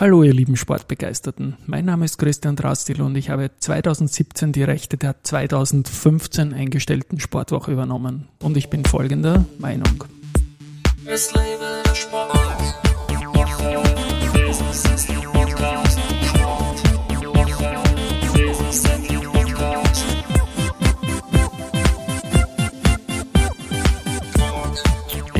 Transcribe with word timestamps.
Hallo 0.00 0.22
ihr 0.22 0.32
lieben 0.32 0.56
Sportbegeisterten, 0.56 1.56
mein 1.66 1.84
Name 1.84 2.04
ist 2.04 2.18
Christian 2.18 2.54
Drastil 2.54 3.02
und 3.02 3.16
ich 3.16 3.30
habe 3.30 3.50
2017 3.58 4.52
die 4.52 4.62
Rechte 4.62 4.96
der 4.96 5.16
2015 5.24 6.54
eingestellten 6.54 7.18
Sportwoche 7.18 7.72
übernommen 7.72 8.28
und 8.40 8.56
ich 8.56 8.70
bin 8.70 8.84
folgender 8.84 9.44
Meinung. 9.58 10.04
Es 11.04 11.34
lebe 11.34 11.82
der 11.84 11.94
Sport. 11.96 12.38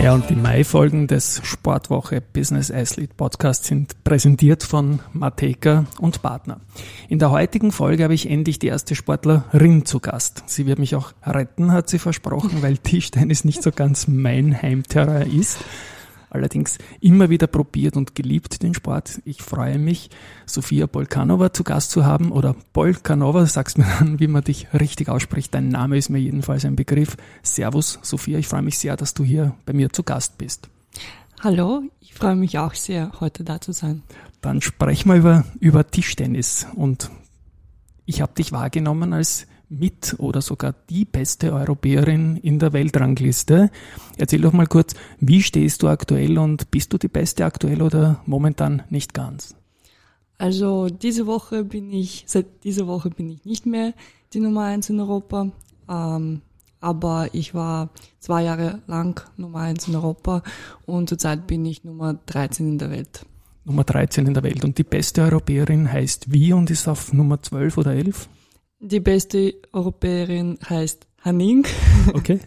Ja, 0.08 0.14
und 0.14 0.30
die 0.30 0.36
Mai-Folgen 0.36 1.06
des 1.06 1.42
Sportwoche 1.44 2.22
Business 2.22 2.70
Athlete 2.70 3.12
Podcasts 3.14 3.66
sind 3.66 4.04
präsentiert 4.04 4.62
von 4.62 5.00
Mateka 5.12 5.84
und 6.00 6.22
Partner. 6.22 6.60
In 7.10 7.18
der 7.18 7.30
heutigen 7.30 7.72
Folge 7.72 8.04
habe 8.04 8.14
ich 8.14 8.30
endlich 8.30 8.58
die 8.58 8.68
erste 8.68 8.94
Sportlerin 8.94 9.84
zu 9.84 10.00
Gast. 10.00 10.44
Sie 10.46 10.64
wird 10.64 10.78
mich 10.78 10.94
auch 10.94 11.12
retten, 11.26 11.72
hat 11.72 11.90
sie 11.90 11.98
versprochen, 11.98 12.62
weil 12.62 12.78
Tischtennis 12.78 13.44
nicht 13.44 13.62
so 13.62 13.70
ganz 13.70 14.08
mein 14.08 14.62
Heimterrain 14.62 15.30
ist 15.30 15.58
allerdings 16.30 16.78
immer 17.00 17.30
wieder 17.30 17.46
probiert 17.46 17.96
und 17.96 18.14
geliebt, 18.14 18.62
den 18.62 18.74
Sport. 18.74 19.20
Ich 19.24 19.42
freue 19.42 19.78
mich, 19.78 20.10
Sofia 20.46 20.86
Polkanova 20.86 21.52
zu 21.52 21.64
Gast 21.64 21.90
zu 21.90 22.04
haben 22.04 22.32
oder 22.32 22.54
Polkanova, 22.72 23.46
sagst 23.46 23.78
mir 23.78 23.86
dann, 23.98 24.20
wie 24.20 24.28
man 24.28 24.44
dich 24.44 24.72
richtig 24.72 25.08
ausspricht. 25.08 25.54
Dein 25.54 25.68
Name 25.68 25.96
ist 25.96 26.08
mir 26.08 26.18
jedenfalls 26.18 26.64
ein 26.64 26.76
Begriff. 26.76 27.16
Servus, 27.42 27.98
Sophia, 28.02 28.38
ich 28.38 28.48
freue 28.48 28.62
mich 28.62 28.78
sehr, 28.78 28.96
dass 28.96 29.14
du 29.14 29.24
hier 29.24 29.54
bei 29.66 29.72
mir 29.72 29.92
zu 29.92 30.02
Gast 30.02 30.38
bist. 30.38 30.68
Hallo, 31.40 31.82
ich 32.00 32.14
freue 32.14 32.34
mich 32.34 32.58
auch 32.58 32.74
sehr, 32.74 33.12
heute 33.20 33.44
da 33.44 33.60
zu 33.60 33.72
sein. 33.72 34.02
Dann 34.40 34.60
sprechen 34.60 35.10
wir 35.10 35.16
über, 35.16 35.44
über 35.60 35.88
Tischtennis 35.88 36.66
und 36.74 37.10
ich 38.06 38.20
habe 38.20 38.32
dich 38.34 38.52
wahrgenommen 38.52 39.12
als 39.12 39.46
mit 39.68 40.16
oder 40.18 40.40
sogar 40.40 40.74
die 40.88 41.04
beste 41.04 41.52
Europäerin 41.52 42.36
in 42.36 42.58
der 42.58 42.72
Weltrangliste. 42.72 43.70
Erzähl 44.16 44.40
doch 44.40 44.52
mal 44.52 44.66
kurz, 44.66 44.94
wie 45.20 45.42
stehst 45.42 45.82
du 45.82 45.88
aktuell 45.88 46.38
und 46.38 46.70
bist 46.70 46.92
du 46.92 46.98
die 46.98 47.08
beste 47.08 47.44
aktuell 47.44 47.82
oder 47.82 48.22
momentan 48.26 48.82
nicht 48.90 49.14
ganz? 49.14 49.54
Also 50.38 50.88
diese 50.88 51.26
Woche 51.26 51.64
bin 51.64 51.92
ich, 51.92 52.24
seit 52.26 52.64
dieser 52.64 52.86
Woche 52.86 53.10
bin 53.10 53.28
ich 53.28 53.44
nicht 53.44 53.66
mehr 53.66 53.92
die 54.32 54.40
Nummer 54.40 54.64
eins 54.64 54.88
in 54.88 55.00
Europa. 55.00 55.50
Ähm, 55.88 56.42
aber 56.80 57.28
ich 57.32 57.54
war 57.54 57.90
zwei 58.20 58.44
Jahre 58.44 58.80
lang 58.86 59.20
Nummer 59.36 59.60
eins 59.60 59.88
in 59.88 59.96
Europa 59.96 60.42
und 60.86 61.08
zurzeit 61.08 61.46
bin 61.46 61.64
ich 61.66 61.82
Nummer 61.82 62.14
13 62.26 62.68
in 62.68 62.78
der 62.78 62.90
Welt. 62.90 63.26
Nummer 63.64 63.84
13 63.84 64.26
in 64.26 64.34
der 64.34 64.44
Welt. 64.44 64.64
Und 64.64 64.78
die 64.78 64.84
beste 64.84 65.22
Europäerin 65.22 65.92
heißt 65.92 66.32
wie 66.32 66.52
und 66.52 66.70
ist 66.70 66.88
auf 66.88 67.12
Nummer 67.12 67.42
12 67.42 67.78
oder 67.78 67.92
11? 67.92 68.28
Die 68.80 69.00
beste 69.00 69.54
Europäerin 69.72 70.58
heißt 70.68 71.06
Hanning. 71.22 71.66
Okay. 72.14 72.40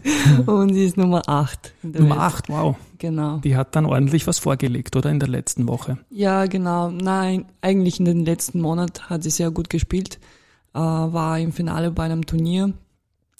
und 0.46 0.74
sie 0.74 0.86
ist 0.86 0.96
Nummer 0.96 1.22
8. 1.28 1.74
Nummer 1.82 2.16
Welt. 2.16 2.20
8, 2.20 2.48
wow. 2.48 2.76
Genau. 2.98 3.38
Die 3.38 3.54
hat 3.54 3.76
dann 3.76 3.86
ordentlich 3.86 4.26
was 4.26 4.40
vorgelegt, 4.40 4.96
oder? 4.96 5.08
In 5.08 5.20
der 5.20 5.28
letzten 5.28 5.68
Woche. 5.68 5.98
Ja, 6.10 6.46
genau. 6.46 6.90
Nein, 6.90 7.44
eigentlich 7.60 8.00
in 8.00 8.06
den 8.06 8.24
letzten 8.24 8.60
Monat 8.60 9.08
hat 9.08 9.22
sie 9.22 9.30
sehr 9.30 9.52
gut 9.52 9.70
gespielt. 9.70 10.18
Äh, 10.74 10.78
war 10.80 11.38
im 11.38 11.52
Finale 11.52 11.92
bei 11.92 12.04
einem 12.04 12.26
Turnier. 12.26 12.72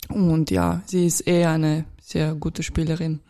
Und 0.08 0.50
ja, 0.52 0.82
sie 0.86 1.06
ist 1.06 1.22
eher 1.22 1.50
eine 1.50 1.86
sehr 2.00 2.34
gute 2.34 2.62
Spielerin. 2.62 3.20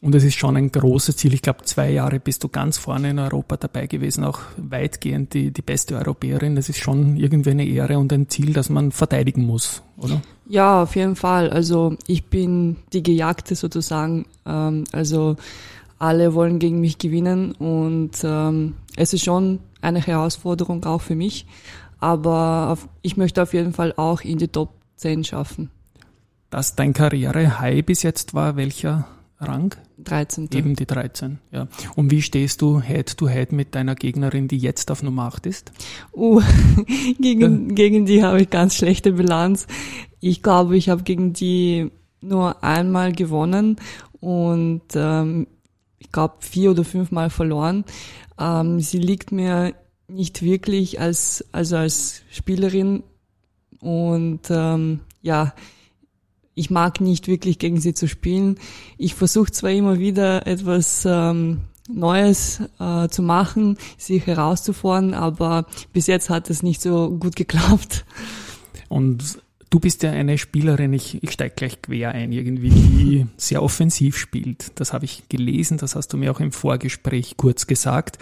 Und 0.00 0.14
es 0.14 0.22
ist 0.22 0.36
schon 0.36 0.56
ein 0.56 0.70
großes 0.70 1.16
Ziel. 1.16 1.34
Ich 1.34 1.42
glaube, 1.42 1.64
zwei 1.64 1.90
Jahre 1.90 2.20
bist 2.20 2.44
du 2.44 2.48
ganz 2.48 2.78
vorne 2.78 3.10
in 3.10 3.18
Europa 3.18 3.56
dabei 3.56 3.88
gewesen, 3.88 4.22
auch 4.22 4.38
weitgehend 4.56 5.34
die, 5.34 5.50
die 5.50 5.62
beste 5.62 5.96
Europäerin. 5.96 6.54
Das 6.54 6.68
ist 6.68 6.78
schon 6.78 7.16
irgendwie 7.16 7.50
eine 7.50 7.66
Ehre 7.66 7.98
und 7.98 8.12
ein 8.12 8.28
Ziel, 8.28 8.52
das 8.52 8.70
man 8.70 8.92
verteidigen 8.92 9.44
muss, 9.44 9.82
oder? 9.96 10.22
Ja, 10.46 10.84
auf 10.84 10.94
jeden 10.94 11.16
Fall. 11.16 11.50
Also 11.50 11.96
ich 12.06 12.26
bin 12.26 12.76
die 12.92 13.02
Gejagte 13.02 13.56
sozusagen. 13.56 14.26
Ähm, 14.46 14.84
also 14.92 15.36
alle 15.98 16.32
wollen 16.32 16.60
gegen 16.60 16.80
mich 16.80 16.98
gewinnen 16.98 17.52
und 17.52 18.12
ähm, 18.22 18.74
es 18.94 19.12
ist 19.12 19.24
schon 19.24 19.58
eine 19.80 20.00
Herausforderung 20.00 20.84
auch 20.84 21.00
für 21.00 21.16
mich. 21.16 21.44
Aber 21.98 22.78
ich 23.02 23.16
möchte 23.16 23.42
auf 23.42 23.52
jeden 23.52 23.72
Fall 23.72 23.92
auch 23.96 24.20
in 24.20 24.38
die 24.38 24.46
Top 24.46 24.74
10 24.96 25.24
schaffen. 25.24 25.70
Dass 26.50 26.76
dein 26.76 26.92
Karriere-High 26.92 27.84
bis 27.84 28.04
jetzt 28.04 28.32
war, 28.32 28.54
welcher 28.54 29.08
Rang? 29.40 29.74
13. 29.98 30.48
Eben 30.52 30.74
die 30.74 30.86
13, 30.86 31.38
ja. 31.52 31.68
Und 31.94 32.10
wie 32.10 32.22
stehst 32.22 32.60
du 32.60 32.80
Head-to-Head 32.80 33.52
mit 33.52 33.74
deiner 33.74 33.94
Gegnerin, 33.94 34.48
die 34.48 34.58
jetzt 34.58 34.90
auf 34.90 35.02
Nummer 35.02 35.24
8 35.24 35.46
ist? 35.46 35.72
Uh, 36.12 36.42
gegen, 37.20 37.68
ja. 37.68 37.74
gegen 37.74 38.06
die 38.06 38.24
habe 38.24 38.42
ich 38.42 38.50
ganz 38.50 38.74
schlechte 38.74 39.12
Bilanz. 39.12 39.66
Ich 40.20 40.42
glaube, 40.42 40.76
ich 40.76 40.88
habe 40.88 41.04
gegen 41.04 41.32
die 41.32 41.90
nur 42.20 42.64
einmal 42.64 43.12
gewonnen 43.12 43.76
und 44.20 44.82
ähm, 44.94 45.46
ich 45.98 46.10
glaube 46.10 46.36
vier 46.40 46.72
oder 46.72 46.84
fünfmal 46.84 47.30
verloren. 47.30 47.84
Ähm, 48.40 48.80
sie 48.80 48.98
liegt 48.98 49.30
mir 49.30 49.74
nicht 50.08 50.42
wirklich 50.42 51.00
als, 51.00 51.44
also 51.52 51.76
als 51.76 52.22
Spielerin 52.30 53.04
und 53.80 54.40
ähm, 54.50 55.00
ja, 55.22 55.54
ich 56.58 56.70
mag 56.70 57.00
nicht 57.00 57.28
wirklich 57.28 57.58
gegen 57.58 57.80
sie 57.80 57.94
zu 57.94 58.08
spielen. 58.08 58.58
Ich 58.96 59.14
versuche 59.14 59.52
zwar 59.52 59.70
immer 59.70 59.98
wieder 59.98 60.46
etwas 60.46 61.06
ähm, 61.08 61.60
Neues 61.88 62.60
äh, 62.80 63.08
zu 63.08 63.22
machen, 63.22 63.78
sie 63.96 64.18
herauszufordern, 64.18 65.14
aber 65.14 65.66
bis 65.92 66.06
jetzt 66.06 66.30
hat 66.30 66.50
es 66.50 66.62
nicht 66.62 66.82
so 66.82 67.10
gut 67.10 67.36
geklappt. 67.36 68.04
Und 68.88 69.38
du 69.70 69.80
bist 69.80 70.02
ja 70.02 70.10
eine 70.10 70.36
Spielerin, 70.36 70.92
ich, 70.92 71.22
ich 71.22 71.30
steige 71.30 71.54
gleich 71.54 71.80
quer 71.80 72.12
ein, 72.12 72.32
irgendwie, 72.32 72.70
die 72.70 73.26
sehr 73.36 73.62
offensiv 73.62 74.18
spielt. 74.18 74.72
Das 74.80 74.92
habe 74.92 75.04
ich 75.04 75.28
gelesen, 75.28 75.78
das 75.78 75.94
hast 75.94 76.12
du 76.12 76.16
mir 76.16 76.32
auch 76.32 76.40
im 76.40 76.52
Vorgespräch 76.52 77.36
kurz 77.36 77.66
gesagt. 77.66 78.18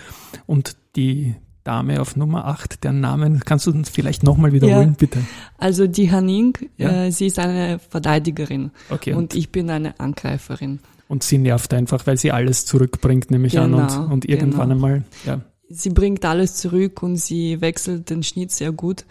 Und 0.47 0.77
die 0.95 1.35
Dame 1.67 2.01
auf 2.01 2.17
Nummer 2.17 2.47
8, 2.47 2.85
deren 2.85 3.01
Namen 3.01 3.41
kannst 3.41 3.67
du 3.67 3.73
uns 3.73 3.89
vielleicht 3.89 4.23
nochmal 4.23 4.53
wiederholen, 4.53 4.91
ja. 4.91 4.95
bitte? 4.97 5.19
Also 5.59 5.87
die 5.87 6.11
Haning, 6.11 6.57
ja? 6.77 7.07
äh, 7.07 7.13
sie 7.13 7.27
ist 7.27 7.39
eine 7.39 7.79
Verteidigerin 7.79 8.71
okay, 8.91 9.13
und, 9.13 9.19
und, 9.19 9.35
ich 9.35 9.51
bin 9.51 9.69
eine 9.71 9.99
Angreiferin. 9.99 10.79
Und 11.09 11.23
sie 11.23 11.39
nervt 11.39 11.75
einfach, 11.75 12.07
weil 12.07 12.17
sie 12.17 12.33
alles 12.33 12.67
zurückbringt, 12.67 13.31
nehme 13.31 13.49
ich 13.49 13.55
genau, 13.55 13.79
an, 13.79 14.05
und, 14.05 14.13
und 14.13 14.29
irgendwann 14.29 14.71
genau. 14.71 14.87
einmal, 14.87 15.05
ja. 15.25 15.41
Sie 15.69 15.91
bringt 15.91 16.25
alles 16.25 16.55
zurück 16.55 17.03
und 17.03 17.17
sie 17.17 17.61
wechselt 17.61 18.09
den 18.09 18.23
Schnitt 18.23 18.53
sehr 18.53 18.71
gut. 18.71 19.05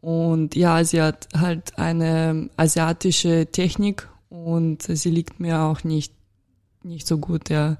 Und 0.00 0.56
ja, 0.56 0.82
sie 0.82 1.00
hat 1.00 1.28
halt 1.32 1.78
eine 1.78 2.50
asiatische 2.56 3.46
Technik 3.46 4.08
und 4.28 4.82
sie 4.82 5.10
liegt 5.10 5.38
mir 5.38 5.60
auch 5.60 5.84
nicht, 5.84 6.12
nicht 6.82 7.06
so 7.06 7.18
gut, 7.18 7.50
ja. 7.50 7.76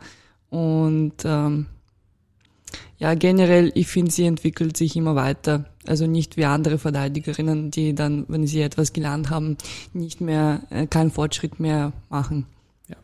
Und 0.51 1.15
ähm, 1.25 1.67
ja, 2.99 3.15
generell, 3.15 3.73
ich 3.75 3.89
finde, 3.89 4.11
sie 4.13 4.27
entwickelt 4.27 4.77
sich 4.77 4.97
immer 4.97 5.15
weiter. 5.17 5.67
Also 5.87 6.07
nicht 6.07 6.37
wie 6.37 6.45
andere 6.45 6.79
Verteidigerinnen, 6.79 7.71
die 7.71 7.95
dann, 7.95 8.25
wenn 8.29 8.47
sie 8.47 8.61
etwas 8.61 8.93
gelernt 8.93 9.31
haben, 9.31 9.57
nicht 9.93 10.21
mehr, 10.21 10.63
äh, 10.71 10.87
keinen 10.87 11.11
Fortschritt 11.11 11.59
mehr 11.59 11.93
machen. 12.11 12.47
Ja. 12.89 12.97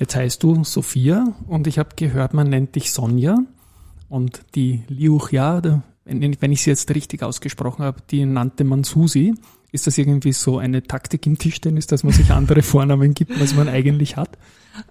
Jetzt 0.00 0.16
heißt 0.16 0.42
du 0.42 0.64
Sophia 0.64 1.34
und 1.46 1.66
ich 1.66 1.78
habe 1.78 1.90
gehört, 1.94 2.34
man 2.34 2.48
nennt 2.48 2.74
dich 2.74 2.90
Sonja 2.90 3.38
und 4.08 4.42
die 4.54 4.82
Liuchia, 4.88 5.82
wenn 6.04 6.52
ich 6.52 6.62
sie 6.62 6.70
jetzt 6.70 6.92
richtig 6.94 7.22
ausgesprochen 7.22 7.84
habe, 7.84 8.02
die 8.10 8.24
nannte 8.26 8.64
man 8.64 8.84
Susi. 8.84 9.34
Ist 9.72 9.86
das 9.86 9.98
irgendwie 9.98 10.32
so 10.32 10.58
eine 10.58 10.82
Taktik 10.82 11.26
im 11.26 11.38
Tischtennis, 11.38 11.86
dass 11.86 12.04
man 12.04 12.12
sich 12.12 12.30
andere 12.30 12.62
Vornamen 12.62 13.14
gibt, 13.14 13.40
als 13.40 13.54
man 13.54 13.68
eigentlich 13.68 14.16
hat? 14.16 14.38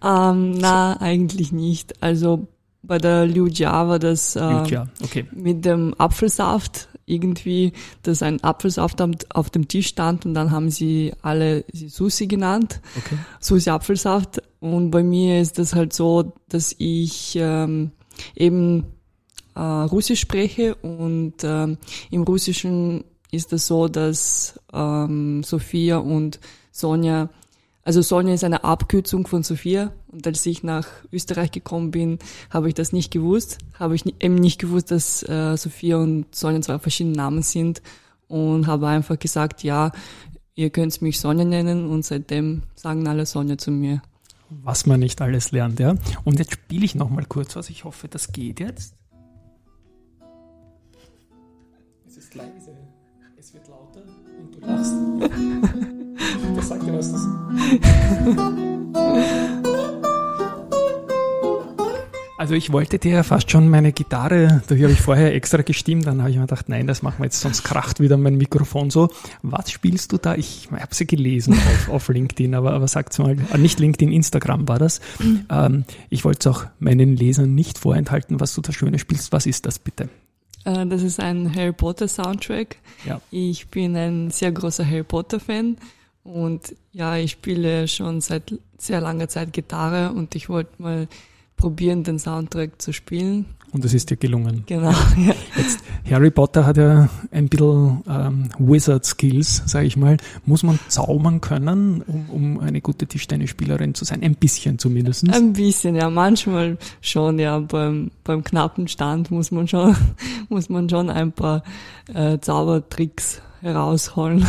Ähm, 0.02 0.52
na, 0.52 0.94
so. 0.94 1.00
eigentlich 1.00 1.52
nicht. 1.52 2.02
Also 2.02 2.48
bei 2.84 2.98
der 2.98 3.26
Liu 3.26 3.48
Jia 3.48 3.88
war 3.88 4.00
das 4.00 4.36
äh, 4.36 4.84
okay. 5.04 5.26
mit 5.32 5.66
dem 5.66 5.96
Apfelsaft 5.98 6.90
irgendwie, 7.06 7.74
dass 8.04 8.22
ein 8.22 8.44
Apfelsaft 8.44 9.02
auf 9.34 9.50
dem 9.50 9.68
Tisch 9.68 9.88
stand 9.88 10.26
und 10.26 10.34
dann 10.34 10.52
haben 10.52 10.70
sie 10.70 11.14
alle 11.22 11.66
sie 11.72 11.90
Susi 11.90 12.28
genannt, 12.28 12.82
okay. 12.98 13.18
Susi 13.40 13.70
Apfelsaft. 13.70 14.42
Und 14.60 14.92
bei 14.92 15.04
mir 15.04 15.42
ist 15.42 15.60
das 15.60 15.76
halt 15.76 15.94
so, 15.94 16.34
dass 16.48 16.74
ich 16.78 17.38
ähm, 17.40 17.92
eben 18.36 18.86
äh, 19.56 19.60
Russisch 19.60 20.22
spreche 20.22 20.76
und 20.76 21.36
ähm, 21.44 21.78
im 22.12 22.24
Russischen 22.24 23.04
ist 23.32 23.46
es 23.46 23.50
das 23.50 23.68
so, 23.68 23.88
dass 23.88 24.60
ähm, 24.72 25.44
Sophia 25.44 25.98
und 25.98 26.40
Sonja 26.72 27.30
also 27.86 28.02
Sonja 28.02 28.34
ist 28.34 28.46
eine 28.46 28.64
Abkürzung 28.64 29.28
von 29.28 29.44
Sophia 29.44 29.92
und 30.08 30.26
als 30.26 30.46
ich 30.46 30.64
nach 30.64 30.88
Österreich 31.12 31.52
gekommen 31.52 31.92
bin, 31.92 32.20
habe 32.50 32.70
ich 32.70 32.74
das 32.74 32.94
nicht 32.94 33.12
gewusst. 33.12 33.58
Habe 33.78 33.96
ich 33.96 34.06
eben 34.24 34.36
nicht 34.36 34.60
gewusst, 34.60 34.92
dass 34.92 35.22
äh, 35.28 35.58
Sophia 35.58 35.98
und 35.98 36.34
Sonja 36.34 36.62
zwei 36.62 36.80
verschiedene 36.80 37.16
Namen 37.16 37.42
sind 37.42 37.82
und 38.30 38.68
habe 38.68 38.88
einfach 38.88 39.20
gesagt, 39.20 39.64
ja, 39.64 39.92
ihr 40.56 40.70
könnt 40.70 41.02
mich 41.02 41.20
Sonja 41.20 41.44
nennen 41.44 41.90
und 41.90 42.06
seitdem 42.06 42.64
sagen 42.76 43.06
alle 43.08 43.26
Sonja 43.26 43.58
zu 43.58 43.72
mir. 43.72 44.02
Was 44.50 44.86
man 44.86 45.02
nicht 45.02 45.20
alles 45.22 45.52
lernt, 45.52 45.80
ja. 45.80 45.96
Und 46.24 46.40
jetzt 46.40 46.54
spiele 46.54 46.86
ich 46.86 46.96
nochmal 46.96 47.26
kurz 47.26 47.56
was. 47.56 47.70
Ich 47.70 47.84
hoffe, 47.84 48.08
das 48.08 48.32
geht 48.32 48.60
jetzt. 48.60 48.96
Es 52.08 52.18
ist 52.18 52.36
leise, 52.36 52.78
es 53.38 53.54
wird 53.54 53.68
lauter 53.68 54.04
und 54.40 54.56
du 54.56 54.60
lachst. 54.66 55.90
das 56.56 56.70
sagt 56.70 56.84
ja 56.84 56.94
was. 56.94 57.12
Das 57.12 57.22
also 62.44 62.56
ich 62.56 62.74
wollte 62.74 63.00
dir 63.00 63.12
ja 63.14 63.24
fast 63.24 63.50
schon 63.50 63.70
meine 63.70 63.94
Gitarre, 63.94 64.62
die 64.70 64.84
habe 64.84 64.92
ich 64.92 65.00
vorher 65.00 65.34
extra 65.34 65.62
gestimmt, 65.62 66.08
dann 66.08 66.20
habe 66.20 66.30
ich 66.30 66.36
mir 66.36 66.42
gedacht, 66.42 66.68
nein, 66.68 66.88
das 66.88 67.02
machen 67.02 67.20
wir 67.20 67.24
jetzt, 67.24 67.40
sonst 67.40 67.64
kracht 67.64 68.02
wieder 68.02 68.18
mein 68.18 68.36
Mikrofon 68.36 68.90
so. 68.90 69.08
Was 69.44 69.72
spielst 69.72 70.12
du 70.12 70.18
da? 70.18 70.36
Ich 70.36 70.68
habe 70.72 70.94
sie 70.94 71.08
gelesen 71.08 71.54
auf, 71.54 71.90
auf 71.94 72.10
LinkedIn, 72.10 72.54
aber, 72.54 72.74
aber 72.74 72.90
sag's 72.90 73.18
mal, 73.18 73.38
äh, 73.54 73.58
nicht 73.58 73.80
LinkedIn, 73.80 74.12
Instagram 74.12 74.68
war 74.68 74.78
das. 74.78 75.00
Ähm, 75.50 75.86
ich 76.10 76.26
wollte 76.26 76.50
es 76.50 76.56
auch 76.56 76.66
meinen 76.80 77.16
Lesern 77.16 77.56
nicht 77.56 77.78
vorenthalten, 77.78 78.42
was 78.42 78.54
du 78.54 78.60
da 78.60 78.74
Schönes 78.74 79.00
spielst. 79.00 79.32
Was 79.32 79.46
ist 79.46 79.66
das 79.66 79.80
bitte? 79.80 80.10
Äh, 80.66 80.86
das 80.88 81.02
ist 81.02 81.22
ein 81.22 81.56
Harry 81.56 81.72
Potter 81.72 82.10
Soundtrack. 82.10 82.76
Ja. 83.06 83.22
Ich 83.32 83.70
bin 83.70 83.96
ein 83.96 84.32
sehr 84.32 84.52
großer 84.52 84.86
Harry 84.86 85.04
Potter 85.04 85.40
Fan 85.40 85.78
und 86.24 86.76
ja, 86.92 87.18
ich 87.18 87.32
spiele 87.32 87.88
schon 87.88 88.22
seit 88.22 88.54
sehr 88.78 89.02
langer 89.02 89.28
Zeit 89.28 89.54
Gitarre 89.54 90.12
und 90.14 90.36
ich 90.36 90.50
wollte 90.50 90.82
mal 90.82 91.08
probieren, 91.58 92.04
den 92.04 92.20
Soundtrack 92.20 92.82
zu 92.82 92.94
spielen. 92.94 93.46
Und 93.72 93.84
es 93.84 93.94
ist 93.94 94.12
dir 94.12 94.18
gelungen. 94.18 94.64
Genau. 94.68 94.94
Ja. 95.18 95.34
Jetzt, 95.56 95.80
Harry 96.10 96.30
Potter 96.30 96.66
hat 96.66 96.78
ja 96.78 97.10
ein 97.32 97.50
bisschen 97.50 98.04
ähm, 98.08 98.50
Wizard-Skills, 98.60 99.64
sage 99.66 99.88
ich 99.88 99.98
mal. 99.98 100.18
Muss 100.46 100.62
man 100.64 100.78
zaubern 100.90 101.42
können, 101.42 102.02
um, 102.02 102.30
um 102.30 102.60
eine 102.60 102.82
gute 102.82 103.08
Tischtennisspielerin 103.08 103.96
zu 103.96 104.06
sein? 104.06 104.22
Ein 104.22 104.36
bisschen 104.36 104.78
zumindest. 104.78 105.28
Ein 105.28 105.54
bisschen, 105.54 105.96
ja. 105.96 106.10
Manchmal 106.10 106.78
schon, 107.02 107.40
ja. 107.40 107.60
Beim, 107.60 108.12
beim 108.24 108.44
knappen 108.44 108.88
Stand 108.88 109.32
muss 109.32 109.52
man 109.52 109.68
schon, 109.68 109.96
muss 110.50 110.70
man 110.70 110.88
schon 110.90 111.10
ein 111.10 111.32
paar 111.32 111.64
äh, 112.14 112.38
Zaubertricks 112.40 113.42
herausholen. 113.62 114.46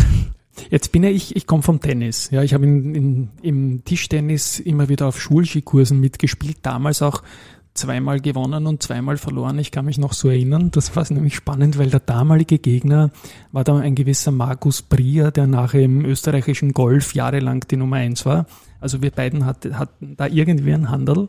Jetzt 0.71 0.93
bin 0.93 1.03
ja 1.03 1.11
ich, 1.11 1.37
ich 1.37 1.47
komme 1.47 1.63
vom 1.63 1.81
Tennis. 1.81 2.31
Ja, 2.31 2.43
ich 2.43 2.55
habe 2.55 2.65
in, 2.65 2.95
in, 2.95 3.29
im 3.43 3.85
Tischtennis 3.85 4.61
immer 4.61 4.89
wieder 4.89 5.07
auf 5.07 5.21
Schulskikursen 5.21 6.01
mitgespielt, 6.01 6.59
damals 6.63 7.03
auch 7.03 7.23
zweimal 7.75 8.21
gewonnen 8.21 8.67
und 8.67 8.83
zweimal 8.83 9.17
verloren. 9.17 9.59
Ich 9.59 9.73
kann 9.73 9.85
mich 9.85 9.99
noch 9.99 10.13
so 10.13 10.29
erinnern. 10.29 10.71
Das 10.71 10.95
war 10.95 11.05
nämlich 11.13 11.35
spannend, 11.35 11.77
weil 11.77 11.91
der 11.91 12.01
damalige 12.01 12.59
Gegner 12.59 13.11
war 13.53 13.65
da 13.65 13.77
ein 13.77 13.97
gewisser 13.97 14.31
Markus 14.31 14.83
Brier, 14.83 15.33
der 15.33 15.47
nachher 15.47 15.83
im 15.83 16.05
österreichischen 16.05 16.73
Golf 16.73 17.15
jahrelang 17.15 17.67
die 17.69 17.77
Nummer 17.77 17.97
eins 17.97 18.25
war. 18.25 18.47
Also 18.81 19.03
wir 19.03 19.11
beiden 19.11 19.45
hatten, 19.45 19.79
hatten 19.79 20.17
da 20.17 20.27
irgendwie 20.27 20.73
einen 20.73 20.91
Handel 20.91 21.27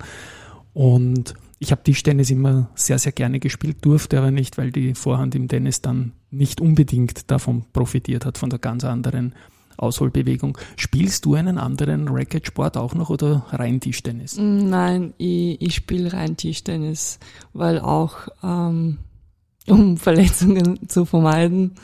und 0.73 1.33
ich 1.59 1.71
habe 1.71 1.83
Tischtennis 1.83 2.29
immer 2.29 2.69
sehr, 2.75 2.99
sehr 2.99 3.11
gerne 3.11 3.39
gespielt, 3.39 3.77
durfte 3.81 4.17
aber 4.17 4.31
nicht, 4.31 4.57
weil 4.57 4.71
die 4.71 4.93
Vorhand 4.93 5.35
im 5.35 5.47
Tennis 5.47 5.81
dann 5.81 6.11
nicht 6.29 6.59
unbedingt 6.59 7.31
davon 7.31 7.65
profitiert 7.71 8.25
hat, 8.25 8.37
von 8.37 8.49
der 8.49 8.59
ganz 8.59 8.83
anderen 8.83 9.33
Ausholbewegung. 9.77 10.57
Spielst 10.75 11.25
du 11.25 11.35
einen 11.35 11.57
anderen 11.57 12.07
Racketsport 12.07 12.77
auch 12.77 12.93
noch 12.93 13.09
oder 13.09 13.45
rein 13.51 13.79
Tischtennis? 13.79 14.37
Nein, 14.37 15.13
ich, 15.17 15.61
ich 15.61 15.75
spiele 15.75 16.13
rein 16.13 16.37
Tischtennis, 16.37 17.19
weil 17.53 17.79
auch 17.79 18.27
ähm, 18.43 18.99
um 19.67 19.97
Verletzungen 19.97 20.87
zu 20.87 21.05
vermeiden. 21.05 21.75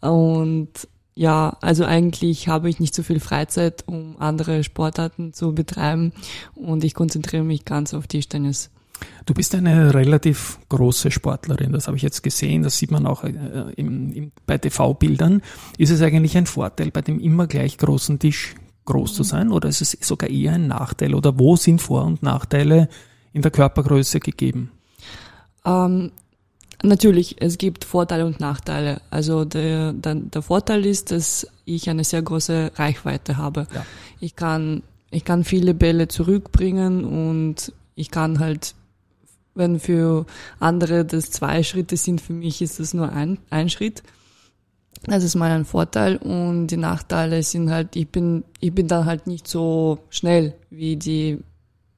Und 0.00 0.88
ja, 1.14 1.56
also 1.60 1.84
eigentlich 1.84 2.46
habe 2.46 2.70
ich 2.70 2.78
nicht 2.78 2.94
so 2.94 3.02
viel 3.02 3.18
Freizeit, 3.18 3.82
um 3.86 4.16
andere 4.20 4.62
Sportarten 4.62 5.32
zu 5.32 5.52
betreiben 5.52 6.12
und 6.54 6.84
ich 6.84 6.94
konzentriere 6.94 7.42
mich 7.42 7.64
ganz 7.64 7.92
auf 7.92 8.06
Tischtennis. 8.06 8.70
Du 9.26 9.34
bist 9.34 9.54
eine 9.54 9.94
relativ 9.94 10.58
große 10.68 11.10
Sportlerin, 11.10 11.72
das 11.72 11.86
habe 11.86 11.96
ich 11.96 12.02
jetzt 12.02 12.22
gesehen, 12.22 12.62
das 12.62 12.78
sieht 12.78 12.90
man 12.90 13.06
auch 13.06 13.24
äh, 13.24 13.32
im, 13.76 14.12
im, 14.12 14.32
bei 14.46 14.58
TV-Bildern. 14.58 15.42
Ist 15.76 15.90
es 15.90 16.00
eigentlich 16.02 16.36
ein 16.36 16.46
Vorteil, 16.46 16.90
bei 16.90 17.02
dem 17.02 17.20
immer 17.20 17.46
gleich 17.46 17.78
großen 17.78 18.18
Tisch 18.18 18.54
groß 18.86 19.14
zu 19.14 19.22
sein 19.22 19.52
oder 19.52 19.68
ist 19.68 19.82
es 19.82 19.98
sogar 20.00 20.30
eher 20.30 20.54
ein 20.54 20.68
Nachteil 20.68 21.14
oder 21.14 21.38
wo 21.38 21.56
sind 21.56 21.82
Vor- 21.82 22.04
und 22.04 22.22
Nachteile 22.22 22.88
in 23.34 23.42
der 23.42 23.50
Körpergröße 23.50 24.18
gegeben? 24.18 24.70
Ähm, 25.66 26.10
natürlich, 26.82 27.36
es 27.40 27.58
gibt 27.58 27.84
Vorteile 27.84 28.24
und 28.24 28.40
Nachteile. 28.40 29.02
Also 29.10 29.44
der, 29.44 29.92
der, 29.92 30.14
der, 30.14 30.40
Vorteil 30.40 30.86
ist, 30.86 31.10
dass 31.10 31.46
ich 31.66 31.90
eine 31.90 32.04
sehr 32.04 32.22
große 32.22 32.72
Reichweite 32.76 33.36
habe. 33.36 33.66
Ja. 33.74 33.84
Ich 34.20 34.36
kann 34.36 34.82
ich 35.10 35.24
kann 35.24 35.44
viele 35.44 35.74
Bälle 35.74 36.08
zurückbringen 36.08 37.04
und 37.04 37.72
ich 37.94 38.10
kann 38.10 38.38
halt 38.38 38.74
wenn 39.58 39.80
für 39.80 40.24
andere 40.58 41.04
das 41.04 41.30
zwei 41.30 41.62
Schritte 41.62 41.96
sind, 41.96 42.20
für 42.20 42.32
mich 42.32 42.62
ist 42.62 42.80
das 42.80 42.94
nur 42.94 43.12
ein, 43.12 43.38
ein 43.50 43.68
Schritt. 43.68 44.02
Das 45.04 45.22
ist 45.22 45.34
mal 45.34 45.50
ein 45.50 45.64
Vorteil 45.64 46.16
und 46.16 46.68
die 46.68 46.76
Nachteile 46.76 47.42
sind 47.42 47.70
halt, 47.70 47.94
ich 47.94 48.08
bin, 48.08 48.44
ich 48.60 48.72
bin 48.72 48.88
dann 48.88 49.04
halt 49.04 49.26
nicht 49.26 49.46
so 49.46 49.98
schnell 50.10 50.54
wie 50.70 50.96
die 50.96 51.38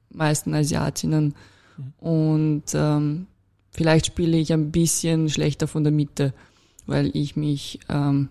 meisten 0.09 0.53
Asiatinnen 0.53 1.33
und 1.99 2.63
ähm, 2.73 3.27
vielleicht 3.71 4.07
spiele 4.07 4.37
ich 4.37 4.53
ein 4.53 4.71
bisschen 4.71 5.29
schlechter 5.29 5.67
von 5.67 5.83
der 5.83 5.93
Mitte, 5.93 6.33
weil 6.85 7.09
ich 7.15 7.35
mich 7.35 7.79
ähm, 7.89 8.29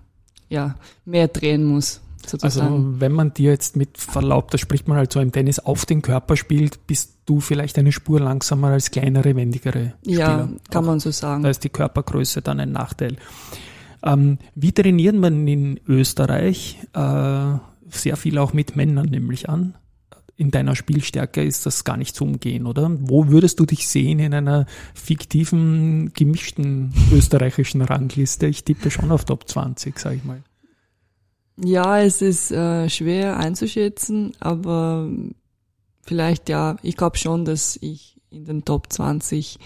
ja 0.48 0.76
mehr 1.04 1.28
drehen 1.28 1.64
muss. 1.64 2.00
Sozusagen. 2.26 2.74
Also 2.74 3.00
wenn 3.00 3.12
man 3.12 3.34
dir 3.34 3.50
jetzt 3.50 3.76
mit 3.76 3.98
Verlaub, 3.98 4.50
da 4.50 4.58
spricht 4.58 4.88
man 4.88 4.96
halt 4.96 5.12
so 5.12 5.20
im 5.20 5.32
Tennis, 5.32 5.58
auf 5.58 5.86
den 5.86 6.02
Körper 6.02 6.36
spielt, 6.36 6.86
bist 6.86 7.18
du 7.26 7.40
vielleicht 7.40 7.78
eine 7.78 7.92
Spur 7.92 8.20
langsamer 8.20 8.68
als 8.68 8.90
kleinere, 8.90 9.36
wendigere 9.36 9.94
Spieler. 10.02 10.18
Ja, 10.18 10.48
kann 10.70 10.84
Auch, 10.84 10.88
man 10.88 11.00
so 11.00 11.10
sagen. 11.10 11.42
Da 11.42 11.50
ist 11.50 11.64
die 11.64 11.68
Körpergröße 11.68 12.42
dann 12.42 12.60
ein 12.60 12.72
Nachteil. 12.72 13.16
Ähm, 14.02 14.38
wie 14.54 14.72
trainiert 14.72 15.16
man 15.16 15.46
in 15.46 15.80
Österreich? 15.86 16.78
Äh, 16.94 17.54
sehr 17.90 18.16
viel 18.16 18.38
auch 18.38 18.52
mit 18.52 18.76
Männern 18.76 19.06
nämlich 19.06 19.48
an. 19.48 19.74
In 20.36 20.50
deiner 20.50 20.74
Spielstärke 20.74 21.42
ist 21.42 21.66
das 21.66 21.84
gar 21.84 21.98
nicht 21.98 22.16
zu 22.16 22.24
umgehen, 22.24 22.66
oder? 22.66 22.90
Wo 22.98 23.28
würdest 23.28 23.60
du 23.60 23.66
dich 23.66 23.86
sehen 23.88 24.20
in 24.20 24.32
einer 24.32 24.64
fiktiven, 24.94 26.12
gemischten 26.14 26.94
österreichischen 27.12 27.82
Rangliste? 27.82 28.46
Ich 28.46 28.64
tippe 28.64 28.90
schon 28.90 29.12
auf 29.12 29.26
Top 29.26 29.46
20, 29.46 29.98
sag 29.98 30.14
ich 30.14 30.24
mal. 30.24 30.42
Ja, 31.62 32.00
es 32.00 32.22
ist 32.22 32.50
äh, 32.52 32.88
schwer 32.88 33.36
einzuschätzen, 33.36 34.32
aber 34.40 35.08
vielleicht 36.02 36.48
ja, 36.48 36.76
ich 36.82 36.96
glaube 36.96 37.18
schon, 37.18 37.44
dass 37.44 37.76
ich 37.80 38.16
in 38.30 38.46
den 38.46 38.64
Top 38.64 38.92
20 38.92 39.58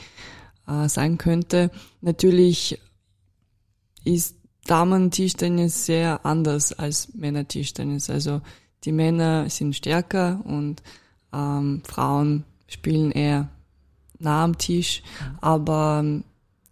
äh, 0.67 0.89
sein 0.89 1.19
könnte. 1.19 1.71
Natürlich 2.01 2.81
ist 4.05 4.37
Damen-Tischtennis 4.67 5.87
sehr 5.87 6.25
anders 6.25 6.73
als 6.73 7.15
Männer-Tischtennis. 7.15 8.11
Also 8.11 8.41
die 8.85 8.93
Männer 8.93 9.49
sind 9.49 9.77
stärker 9.77 10.41
und 10.45 10.83
ähm, 11.33 11.83
Frauen 11.85 12.45
spielen 12.67 13.13
eher 13.13 13.51
nah 14.19 14.45
am 14.45 14.59
Tisch. 14.59 15.03
Aber 15.41 16.05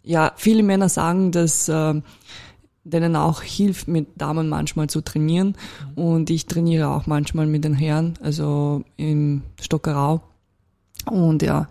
ja, 0.03 0.33
viele 0.35 0.63
Männer 0.63 0.89
sagen, 0.89 1.31
dass 1.31 1.69
äh, 1.69 2.01
denen 2.83 3.15
auch 3.15 3.41
hilft, 3.41 3.87
mit 3.87 4.07
Damen 4.15 4.49
manchmal 4.49 4.89
zu 4.89 5.01
trainieren. 5.01 5.55
Und 5.95 6.29
ich 6.29 6.45
trainiere 6.45 6.89
auch 6.89 7.07
manchmal 7.07 7.47
mit 7.47 7.63
den 7.63 7.73
Herren, 7.73 8.15
also 8.21 8.83
im 8.97 9.43
Stockerau. 9.59 10.21
Und 11.05 11.41
ja, 11.41 11.67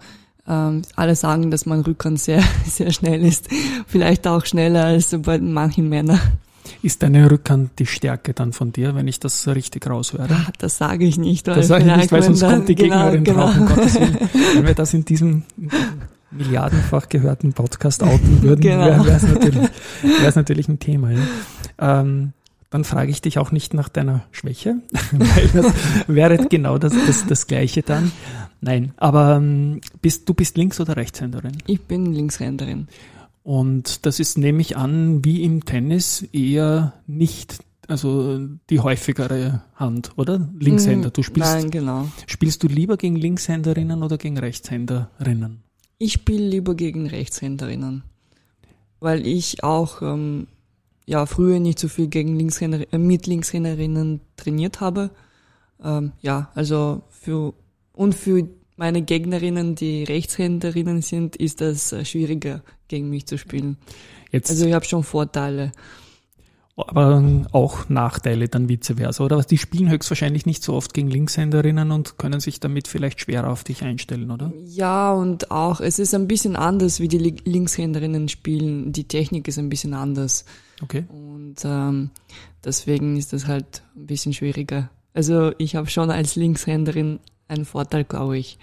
ähm, 0.46 0.82
alle 0.96 1.14
sagen, 1.14 1.50
dass 1.50 1.66
mein 1.66 1.80
Rückhand 1.80 2.20
sehr, 2.20 2.42
sehr 2.66 2.92
schnell 2.92 3.24
ist. 3.24 3.48
Vielleicht 3.86 4.26
auch 4.26 4.44
schneller 4.44 4.84
als 4.84 5.16
bei 5.22 5.38
manchen 5.38 5.88
Männern. 5.88 6.20
Ist 6.82 7.02
deine 7.02 7.30
Rückhand 7.30 7.78
die 7.78 7.86
Stärke 7.86 8.34
dann 8.34 8.52
von 8.52 8.72
dir, 8.72 8.94
wenn 8.94 9.06
ich 9.06 9.20
das 9.20 9.46
richtig 9.48 9.88
raushöre? 9.88 10.28
Ah, 10.30 10.52
das 10.58 10.78
sage 10.78 11.04
ich 11.04 11.16
nicht. 11.18 11.46
Weil 11.46 11.56
das 11.56 11.68
sage 11.68 11.86
ich 11.86 11.96
nicht, 11.96 12.12
weil 12.12 12.22
sonst 12.22 12.40
kommt 12.40 12.68
die 12.68 12.74
genau, 12.74 13.10
Gegnerin 13.10 13.24
genau. 13.24 13.46
drauf, 13.46 13.56
um 13.56 13.68
Willen. 13.68 14.18
Wenn 14.54 14.66
wir 14.66 14.74
das 14.74 14.94
in 14.94 15.04
diesem 15.04 15.42
milliardenfach 16.32 17.08
gehörten 17.08 17.52
Podcast 17.52 18.02
outen 18.02 18.42
würden, 18.42 18.60
genau. 18.60 19.04
wäre 19.04 19.16
es 19.16 19.22
natürlich, 19.22 19.68
wär's 20.20 20.36
natürlich 20.36 20.68
ein 20.68 20.78
Thema. 20.78 21.12
Ja. 21.12 21.20
Ähm, 21.78 22.32
dann 22.70 22.84
frage 22.84 23.10
ich 23.10 23.20
dich 23.20 23.38
auch 23.38 23.52
nicht 23.52 23.74
nach 23.74 23.90
deiner 23.90 24.24
Schwäche, 24.30 24.76
weil 25.12 25.48
das 25.48 25.72
wäre 26.06 26.46
genau 26.48 26.78
das, 26.78 26.94
das, 27.06 27.26
das 27.26 27.46
Gleiche 27.46 27.82
dann. 27.82 28.12
Nein, 28.60 28.92
aber 28.96 29.36
ähm, 29.36 29.80
bist, 30.00 30.28
du 30.28 30.34
bist 30.34 30.56
Links- 30.56 30.80
oder 30.80 30.96
Rechtshänderin? 30.96 31.58
Ich 31.66 31.82
bin 31.82 32.06
Linkshänderin. 32.06 32.88
Und 33.42 34.06
das 34.06 34.20
ist, 34.20 34.38
nehme 34.38 34.60
ich 34.60 34.76
an, 34.76 35.24
wie 35.24 35.42
im 35.42 35.64
Tennis 35.64 36.22
eher 36.32 36.94
nicht 37.06 37.58
also 37.88 38.38
die 38.70 38.80
häufigere 38.80 39.62
Hand, 39.74 40.12
oder? 40.16 40.48
Linkshänder. 40.58 41.10
Du 41.10 41.22
spielst, 41.22 41.52
Nein, 41.52 41.70
genau. 41.70 42.08
Spielst 42.26 42.62
du 42.62 42.68
lieber 42.68 42.96
gegen 42.96 43.16
Linkshänderinnen 43.16 44.02
oder 44.02 44.18
gegen 44.18 44.38
Rechtshänderinnen? 44.38 45.62
Ich 46.02 46.14
spiele 46.14 46.44
lieber 46.44 46.74
gegen 46.74 47.06
Rechtshänderinnen, 47.06 48.02
weil 48.98 49.24
ich 49.24 49.62
auch 49.62 50.02
ähm, 50.02 50.48
ja 51.06 51.26
früher 51.26 51.60
nicht 51.60 51.78
so 51.78 51.86
viel 51.86 52.08
gegen 52.08 52.34
Linkshänder 52.34 52.92
äh, 52.92 52.98
mit 52.98 53.28
Linkshänderinnen 53.28 54.20
trainiert 54.36 54.80
habe. 54.80 55.10
Ähm, 55.80 56.10
ja, 56.20 56.50
also 56.56 57.04
für 57.08 57.54
und 57.92 58.16
für 58.16 58.48
meine 58.74 59.02
Gegnerinnen, 59.02 59.76
die 59.76 60.02
Rechtshänderinnen 60.02 61.02
sind, 61.02 61.36
ist 61.36 61.60
das 61.60 61.92
äh, 61.92 62.04
schwieriger, 62.04 62.64
gegen 62.88 63.08
mich 63.08 63.26
zu 63.26 63.38
spielen. 63.38 63.76
Jetzt, 64.32 64.50
also 64.50 64.66
ich 64.66 64.72
habe 64.72 64.84
schon 64.84 65.04
Vorteile. 65.04 65.70
Aber 66.74 67.22
auch 67.52 67.88
Nachteile 67.90 68.48
dann 68.48 68.68
vice 68.68 68.94
versa, 68.96 69.24
oder? 69.24 69.42
Die 69.42 69.58
spielen 69.58 69.90
höchstwahrscheinlich 69.90 70.46
nicht 70.46 70.62
so 70.62 70.72
oft 70.72 70.94
gegen 70.94 71.08
Linkshänderinnen 71.08 71.90
und 71.90 72.16
können 72.16 72.40
sich 72.40 72.60
damit 72.60 72.88
vielleicht 72.88 73.20
schwerer 73.20 73.50
auf 73.50 73.62
dich 73.62 73.82
einstellen, 73.82 74.30
oder? 74.30 74.52
Ja, 74.64 75.12
und 75.12 75.50
auch, 75.50 75.80
es 75.80 75.98
ist 75.98 76.14
ein 76.14 76.28
bisschen 76.28 76.56
anders, 76.56 76.98
wie 76.98 77.08
die 77.08 77.18
Linkshänderinnen 77.18 78.28
spielen. 78.30 78.92
Die 78.92 79.04
Technik 79.04 79.48
ist 79.48 79.58
ein 79.58 79.68
bisschen 79.68 79.92
anders. 79.92 80.46
Okay. 80.80 81.04
Und 81.08 81.56
ähm, 81.64 82.10
deswegen 82.64 83.16
ist 83.18 83.34
das 83.34 83.46
halt 83.46 83.82
ein 83.94 84.06
bisschen 84.06 84.32
schwieriger. 84.32 84.88
Also 85.12 85.52
ich 85.58 85.76
habe 85.76 85.88
schon 85.88 86.10
als 86.10 86.36
Linkshänderin 86.36 87.20
einen 87.48 87.66
Vorteil, 87.66 88.04
glaube 88.04 88.38
ich. 88.38 88.58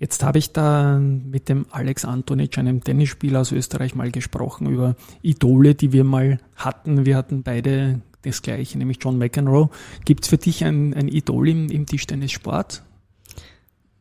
Jetzt 0.00 0.22
habe 0.22 0.38
ich 0.38 0.52
da 0.52 0.98
mit 0.98 1.50
dem 1.50 1.66
Alex 1.70 2.06
Antonic, 2.06 2.56
einem 2.56 2.82
Tennisspieler 2.82 3.42
aus 3.42 3.52
Österreich, 3.52 3.94
mal 3.94 4.10
gesprochen 4.10 4.66
über 4.66 4.96
Idole, 5.20 5.74
die 5.74 5.92
wir 5.92 6.04
mal 6.04 6.38
hatten. 6.56 7.04
Wir 7.04 7.18
hatten 7.18 7.42
beide 7.42 8.00
das 8.22 8.40
gleiche, 8.40 8.78
nämlich 8.78 8.96
John 9.02 9.18
McEnroe. 9.18 9.68
Gibt 10.06 10.24
es 10.24 10.30
für 10.30 10.38
dich 10.38 10.64
ein, 10.64 10.94
ein 10.94 11.08
Idol 11.08 11.50
im, 11.50 11.68
im 11.68 11.84
Tischtennissport? 11.84 12.82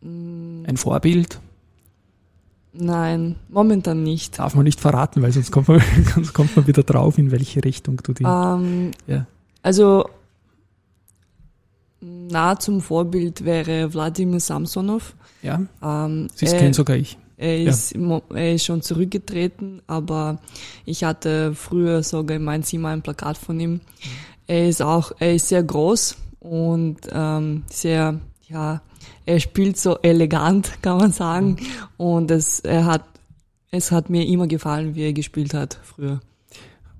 Mm. 0.01 0.63
Ein 0.65 0.77
Vorbild? 0.77 1.41
Nein, 2.71 3.35
momentan 3.49 4.01
nicht. 4.01 4.39
Darf 4.39 4.55
man 4.55 4.63
nicht 4.63 4.79
verraten, 4.79 5.21
weil 5.21 5.33
sonst 5.33 5.51
kommt 5.51 5.67
man, 5.67 5.81
sonst 6.15 6.33
kommt 6.33 6.55
man 6.55 6.65
wieder 6.65 6.83
drauf, 6.83 7.17
in 7.17 7.31
welche 7.31 7.61
Richtung 7.65 7.97
du 7.97 8.13
die. 8.13 8.23
Um, 8.23 8.91
ja. 9.05 9.27
Also 9.61 10.09
nah 11.99 12.57
zum 12.57 12.79
Vorbild 12.79 13.43
wäre 13.43 13.93
Wladimir 13.93 14.39
Samsonov. 14.39 15.15
Ja. 15.41 15.61
Ähm, 15.81 16.27
das 16.39 16.51
kenne 16.51 16.73
sogar 16.73 16.97
ich. 16.97 17.17
Er 17.37 17.57
ist, 17.57 17.95
ja. 17.95 18.21
er 18.33 18.55
ist 18.55 18.65
schon 18.65 18.81
zurückgetreten, 18.81 19.81
aber 19.87 20.39
ich 20.85 21.05
hatte 21.05 21.55
früher 21.55 22.03
sogar 22.03 22.35
in 22.35 22.43
meinem 22.43 22.63
Zimmer 22.63 22.89
ein 22.89 23.01
Plakat 23.01 23.37
von 23.37 23.57
ihm. 23.61 23.79
Er 24.45 24.67
ist 24.67 24.81
auch, 24.81 25.13
er 25.19 25.35
ist 25.35 25.47
sehr 25.47 25.63
groß 25.63 26.17
und 26.39 26.97
ähm, 27.13 27.63
sehr, 27.69 28.19
ja, 28.49 28.81
er 29.25 29.39
spielt 29.39 29.77
so 29.77 29.97
elegant, 29.99 30.73
kann 30.81 30.97
man 30.97 31.13
sagen. 31.13 31.57
Und 31.95 32.29
es, 32.29 32.59
er 32.59 32.85
hat, 32.85 33.05
es 33.71 33.91
hat 33.91 34.09
mir 34.09 34.25
immer 34.27 34.47
gefallen, 34.47 34.95
wie 34.95 35.03
er 35.03 35.13
gespielt 35.13 35.53
hat 35.53 35.79
früher. 35.81 36.19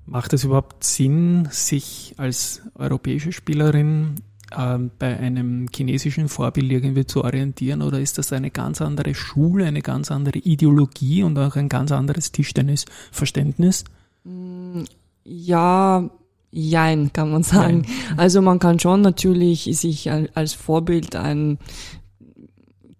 Macht 0.06 0.32
es 0.32 0.44
überhaupt 0.44 0.84
Sinn, 0.84 1.48
sich 1.50 2.14
als 2.16 2.62
europäische 2.74 3.32
Spielerin 3.32 4.14
ähm, 4.56 4.90
bei 4.98 5.18
einem 5.18 5.68
chinesischen 5.74 6.28
Vorbild 6.28 6.70
irgendwie 6.70 7.06
zu 7.06 7.24
orientieren 7.24 7.82
oder 7.82 8.00
ist 8.00 8.18
das 8.18 8.32
eine 8.32 8.50
ganz 8.50 8.80
andere 8.80 9.14
Schule, 9.14 9.66
eine 9.66 9.82
ganz 9.82 10.10
andere 10.10 10.38
Ideologie 10.38 11.22
und 11.22 11.38
auch 11.38 11.56
ein 11.56 11.68
ganz 11.68 11.92
anderes 11.92 12.32
Tischtennisverständnis? 12.32 13.84
Mm, 14.24 14.82
ja, 15.24 16.10
jein, 16.50 17.12
kann 17.12 17.30
man 17.30 17.42
sagen. 17.42 17.82
Nein. 17.82 18.18
Also 18.18 18.42
man 18.42 18.58
kann 18.58 18.78
schon 18.78 19.00
natürlich 19.02 19.64
sich 19.72 20.10
als 20.10 20.52
Vorbild 20.52 21.16
einen 21.16 21.58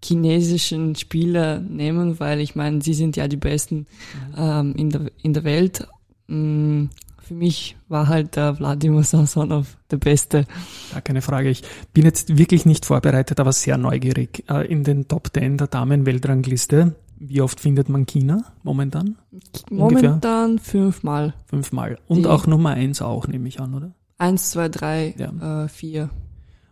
chinesischen 0.02 0.96
Spieler 0.96 1.60
nehmen, 1.60 2.20
weil 2.20 2.40
ich 2.40 2.54
meine, 2.54 2.80
sie 2.80 2.94
sind 2.94 3.16
ja 3.16 3.28
die 3.28 3.36
Besten 3.36 3.86
ähm, 4.36 4.74
in, 4.76 4.90
der, 4.90 5.10
in 5.22 5.34
der 5.34 5.44
Welt. 5.44 5.86
Für 7.30 7.36
mich 7.36 7.76
war 7.86 8.08
halt 8.08 8.34
der 8.34 8.58
Wladimir 8.58 9.04
Samsonov 9.04 9.76
der 9.88 9.98
Beste. 9.98 10.46
Ja, 10.92 11.00
keine 11.00 11.22
Frage. 11.22 11.48
Ich 11.48 11.62
bin 11.92 12.04
jetzt 12.04 12.36
wirklich 12.36 12.66
nicht 12.66 12.84
vorbereitet, 12.84 13.38
aber 13.38 13.52
sehr 13.52 13.78
neugierig. 13.78 14.42
Äh, 14.50 14.66
in 14.66 14.82
den 14.82 15.06
Top 15.06 15.30
10 15.32 15.56
der 15.56 15.68
Damen-Weltrangliste, 15.68 16.96
wie 17.20 17.40
oft 17.40 17.60
findet 17.60 17.88
man 17.88 18.04
China 18.04 18.42
momentan? 18.64 19.14
Momentan 19.70 20.50
Ungefähr? 20.50 20.58
fünfmal. 20.60 21.34
Fünfmal. 21.46 21.98
Und 22.08 22.22
Die 22.22 22.26
auch 22.26 22.48
Nummer 22.48 22.70
eins 22.70 23.00
auch, 23.00 23.28
nehme 23.28 23.46
ich 23.46 23.60
an, 23.60 23.74
oder? 23.74 23.92
Eins, 24.18 24.50
zwei, 24.50 24.68
drei, 24.68 25.14
ja. 25.16 25.66
äh, 25.66 25.68
vier. 25.68 26.10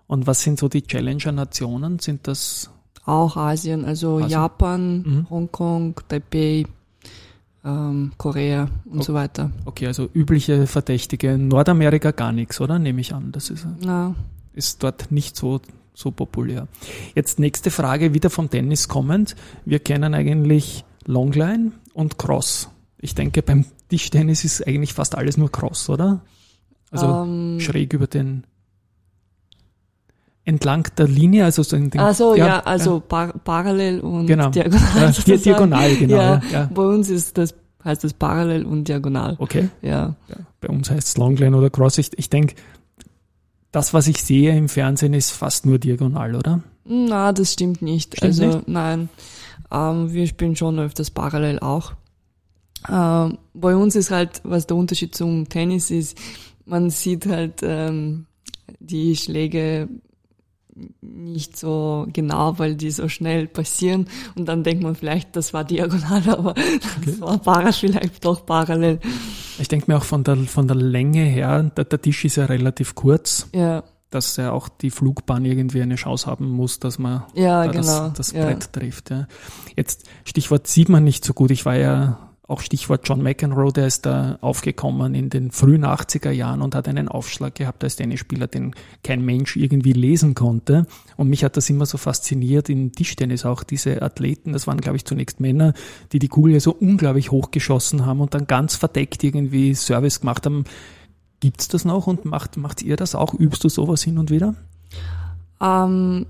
Und 0.09 0.27
was 0.27 0.43
sind 0.43 0.59
so 0.59 0.69
die 0.69 0.83
Challenger-Nationen? 0.83 2.01
Sind 2.01 2.27
das? 2.27 2.69
Auch 3.05 3.37
Asien, 3.37 3.85
also 3.85 4.17
Asien? 4.17 4.31
Japan, 4.31 5.03
mhm. 5.03 5.31
Hongkong, 5.31 6.01
Taipei, 6.09 6.65
ähm, 7.65 8.13
Korea 8.17 8.69
und 8.85 8.99
okay. 8.99 9.03
so 9.03 9.15
weiter. 9.15 9.51
Okay, 9.65 9.87
also 9.87 10.09
übliche 10.13 10.67
Verdächtige. 10.67 11.39
Nordamerika 11.39 12.11
gar 12.13 12.33
nichts, 12.33 12.61
oder? 12.61 12.79
Nehme 12.79 13.01
ich 13.01 13.13
an. 13.15 13.33
Das 13.33 13.51
ist, 13.51 13.67
Na. 13.81 14.15
ist 14.53 14.83
dort 14.83 15.11
nicht 15.11 15.37
so, 15.37 15.61
so 15.95 16.11
populär. 16.11 16.69
Jetzt 17.15 17.39
nächste 17.39 17.71
Frage, 17.71 18.15
wieder 18.15 18.31
vom 18.31 18.51
Tennis 18.51 18.89
kommend. 18.89 19.37
Wir 19.65 19.81
kennen 19.81 20.15
eigentlich 20.15 20.85
Longline 21.05 21.73
und 21.95 22.19
Cross. 22.19 22.71
Ich 22.99 23.15
denke, 23.15 23.43
beim 23.43 23.65
Tischtennis 23.89 24.45
ist 24.45 24.67
eigentlich 24.67 24.95
fast 24.95 25.17
alles 25.17 25.37
nur 25.37 25.51
Cross, 25.51 25.89
oder? 25.89 26.21
Also 26.91 27.07
ähm. 27.07 27.61
schräg 27.61 27.93
über 27.93 28.07
den 28.07 28.45
entlang 30.49 30.89
der 30.97 31.07
Linie, 31.07 31.45
also 31.45 31.63
so 31.63 31.77
in 31.77 31.91
den, 31.91 32.01
also 32.01 32.35
ja, 32.35 32.47
ja 32.47 32.61
also. 32.61 33.01
Par 33.01 33.35
parallel 33.45 34.01
und 34.01 34.27
genau. 34.27 34.49
diagonal. 34.49 35.13
Ja, 35.27 35.37
diagonal, 35.37 35.97
genau. 35.97 36.17
Ja, 36.17 36.43
ja, 36.51 36.71
Bei 36.73 36.83
uns 36.83 37.11
ist 37.11 37.37
das 37.37 37.55
heißt 37.85 38.03
das 38.03 38.15
parallel 38.15 38.65
und 38.65 38.89
diagonal. 38.89 39.37
Okay. 39.39 39.69
Ja. 39.83 40.17
Bei 40.61 40.69
uns 40.69 40.91
heißt 40.91 41.09
es 41.09 41.17
Longline 41.17 41.57
oder 41.57 41.71
Cross. 41.71 41.99
Ich, 41.99 42.11
ich 42.17 42.31
denke, 42.31 42.55
das, 43.73 43.93
was 43.93 44.09
ich 44.09 44.23
sehe 44.23 44.57
im 44.57 44.69
Fernsehen, 44.69 45.15
ist 45.15 45.31
fast 45.31 45.67
nur 45.67 45.79
diagonal, 45.79 46.35
oder? 46.35 46.63
Na, 46.85 47.33
das 47.33 47.53
stimmt 47.53 47.83
nicht. 47.83 48.17
Stimmt 48.17 48.25
also 48.25 48.47
nicht? 48.47 48.69
nein, 48.69 49.11
ähm, 49.71 50.13
wir 50.13 50.27
spielen 50.27 50.57
schon 50.57 50.79
öfters 50.79 51.11
parallel 51.11 51.59
auch. 51.59 51.93
Ähm, 52.89 53.39
bei 53.53 53.77
uns 53.77 53.97
ist 53.97 54.11
halt, 54.11 54.41
was 54.45 54.67
der 54.67 54.77
Unterschied 54.77 55.15
zum 55.15 55.49
Tennis 55.49 55.91
ist, 55.91 56.17
man 56.65 56.91
sieht 56.91 57.27
halt 57.27 57.61
ähm, 57.63 58.27
die 58.81 59.15
Schläge 59.17 59.89
nicht 61.01 61.57
so 61.57 62.07
genau, 62.13 62.59
weil 62.59 62.77
die 62.77 62.91
so 62.91 63.09
schnell 63.09 63.47
passieren 63.47 64.09
und 64.37 64.47
dann 64.47 64.63
denkt 64.63 64.83
man 64.83 64.95
vielleicht, 64.95 65.37
das 65.37 65.53
war 65.53 65.65
diagonal, 65.65 66.23
aber 66.29 66.51
okay. 66.51 66.81
das 67.05 67.21
war 67.21 67.39
parallel, 67.39 67.73
vielleicht 67.73 68.25
doch 68.25 68.47
parallel. 68.47 69.01
Ich 69.59 69.69
denke 69.69 69.91
mir 69.91 69.99
auch 69.99 70.05
von 70.05 70.25
der, 70.25 70.37
von 70.37 70.69
der 70.69 70.77
Länge 70.77 71.25
her, 71.25 71.63
der, 71.63 71.85
der 71.85 72.01
Tisch 72.01 72.25
ist 72.25 72.37
ja 72.37 72.47
relativ 72.47 72.95
kurz. 72.95 73.49
Ja. 73.55 73.83
Dass 74.11 74.37
ja 74.39 74.53
auch 74.53 74.71
die 74.71 74.91
Flugbahn 74.91 75.45
irgendwie 75.45 75.83
eine 75.83 75.97
Chance 75.97 76.27
haben 76.27 76.49
muss, 76.49 76.81
dass 76.81 76.99
man 76.99 77.25
ja, 77.35 77.67
da 77.67 77.71
genau. 77.71 78.09
das, 78.09 78.13
das 78.15 78.33
Brett 78.33 78.65
ja. 78.65 78.81
trifft. 78.81 79.11
Ja. 79.11 79.27
Jetzt, 79.77 80.07
Stichwort 80.25 80.67
sieht 80.67 80.89
man 80.89 81.05
nicht 81.05 81.27
so 81.27 81.35
gut. 81.35 81.51
Ich 81.51 81.67
war 81.67 81.77
ja 81.77 82.28
auch 82.49 82.63
Stichwort 82.63 83.03
John 83.07 83.23
McEnroe, 83.23 83.73
der 83.73 83.87
ist 83.87 84.07
da 84.07 84.39
aufgekommen 84.41 85.15
in 85.15 85.29
den 85.29 85.51
frühen 85.51 85.85
80er 85.85 86.31
Jahren 86.31 86.63
und 86.63 86.75
hat 86.75 86.89
einen 86.89 87.07
Aufschlag 87.07 87.55
gehabt 87.55 87.85
als 87.85 87.97
Tennisspieler, 87.97 88.47
den 88.47 88.75
kein 89.05 89.23
Mensch 89.23 89.55
irgendwie 89.57 89.93
lesen 89.93 90.35
konnte. 90.35 90.87
Und 91.19 91.29
mich 91.29 91.45
hat 91.45 91.59
das 91.59 91.69
immer 91.69 91.85
so 91.85 91.99
fasziniert 91.99 92.71
in 92.71 92.93
Tischtennis 92.93 93.45
auch, 93.45 93.63
diese 93.63 94.01
Athleten, 94.01 94.55
das 94.55 94.67
waren 94.67 94.81
glaube 94.81 94.97
ich 94.97 95.05
zunächst 95.05 95.41
Männer, 95.41 95.75
die 96.13 96.19
die 96.19 96.29
Kugel 96.29 96.55
ja 96.55 96.61
so 96.61 96.73
unglaublich 96.73 97.31
hochgeschossen 97.31 98.07
haben 98.07 98.21
und 98.21 98.33
dann 98.33 98.47
ganz 98.47 98.77
verdeckt 98.77 99.23
irgendwie 99.23 99.75
Service 99.75 100.21
gemacht 100.21 100.47
haben. 100.47 100.65
Gibt's 101.41 101.69
das 101.69 101.85
noch 101.85 102.07
und 102.07 102.25
macht, 102.25 102.57
macht 102.57 102.81
ihr 102.83 102.97
das 102.97 103.15
auch? 103.15 103.35
Übst 103.35 103.63
du 103.63 103.69
sowas 103.69 104.03
hin 104.03 104.17
und 104.17 104.31
wieder? 104.31 104.55
Ähm, 105.61 106.25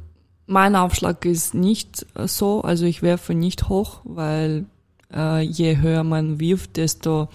mein 0.47 0.75
Aufschlag 0.75 1.25
ist 1.25 1.55
nicht 1.55 2.07
so, 2.17 2.63
also 2.63 2.87
ich 2.87 3.03
werfe 3.03 3.35
nicht 3.35 3.69
hoch, 3.69 4.01
weil 4.03 4.67
äh, 5.15 5.43
je 5.43 5.79
höher 5.79 6.05
man 6.05 6.41
wirft, 6.41 6.77
desto 6.77 7.29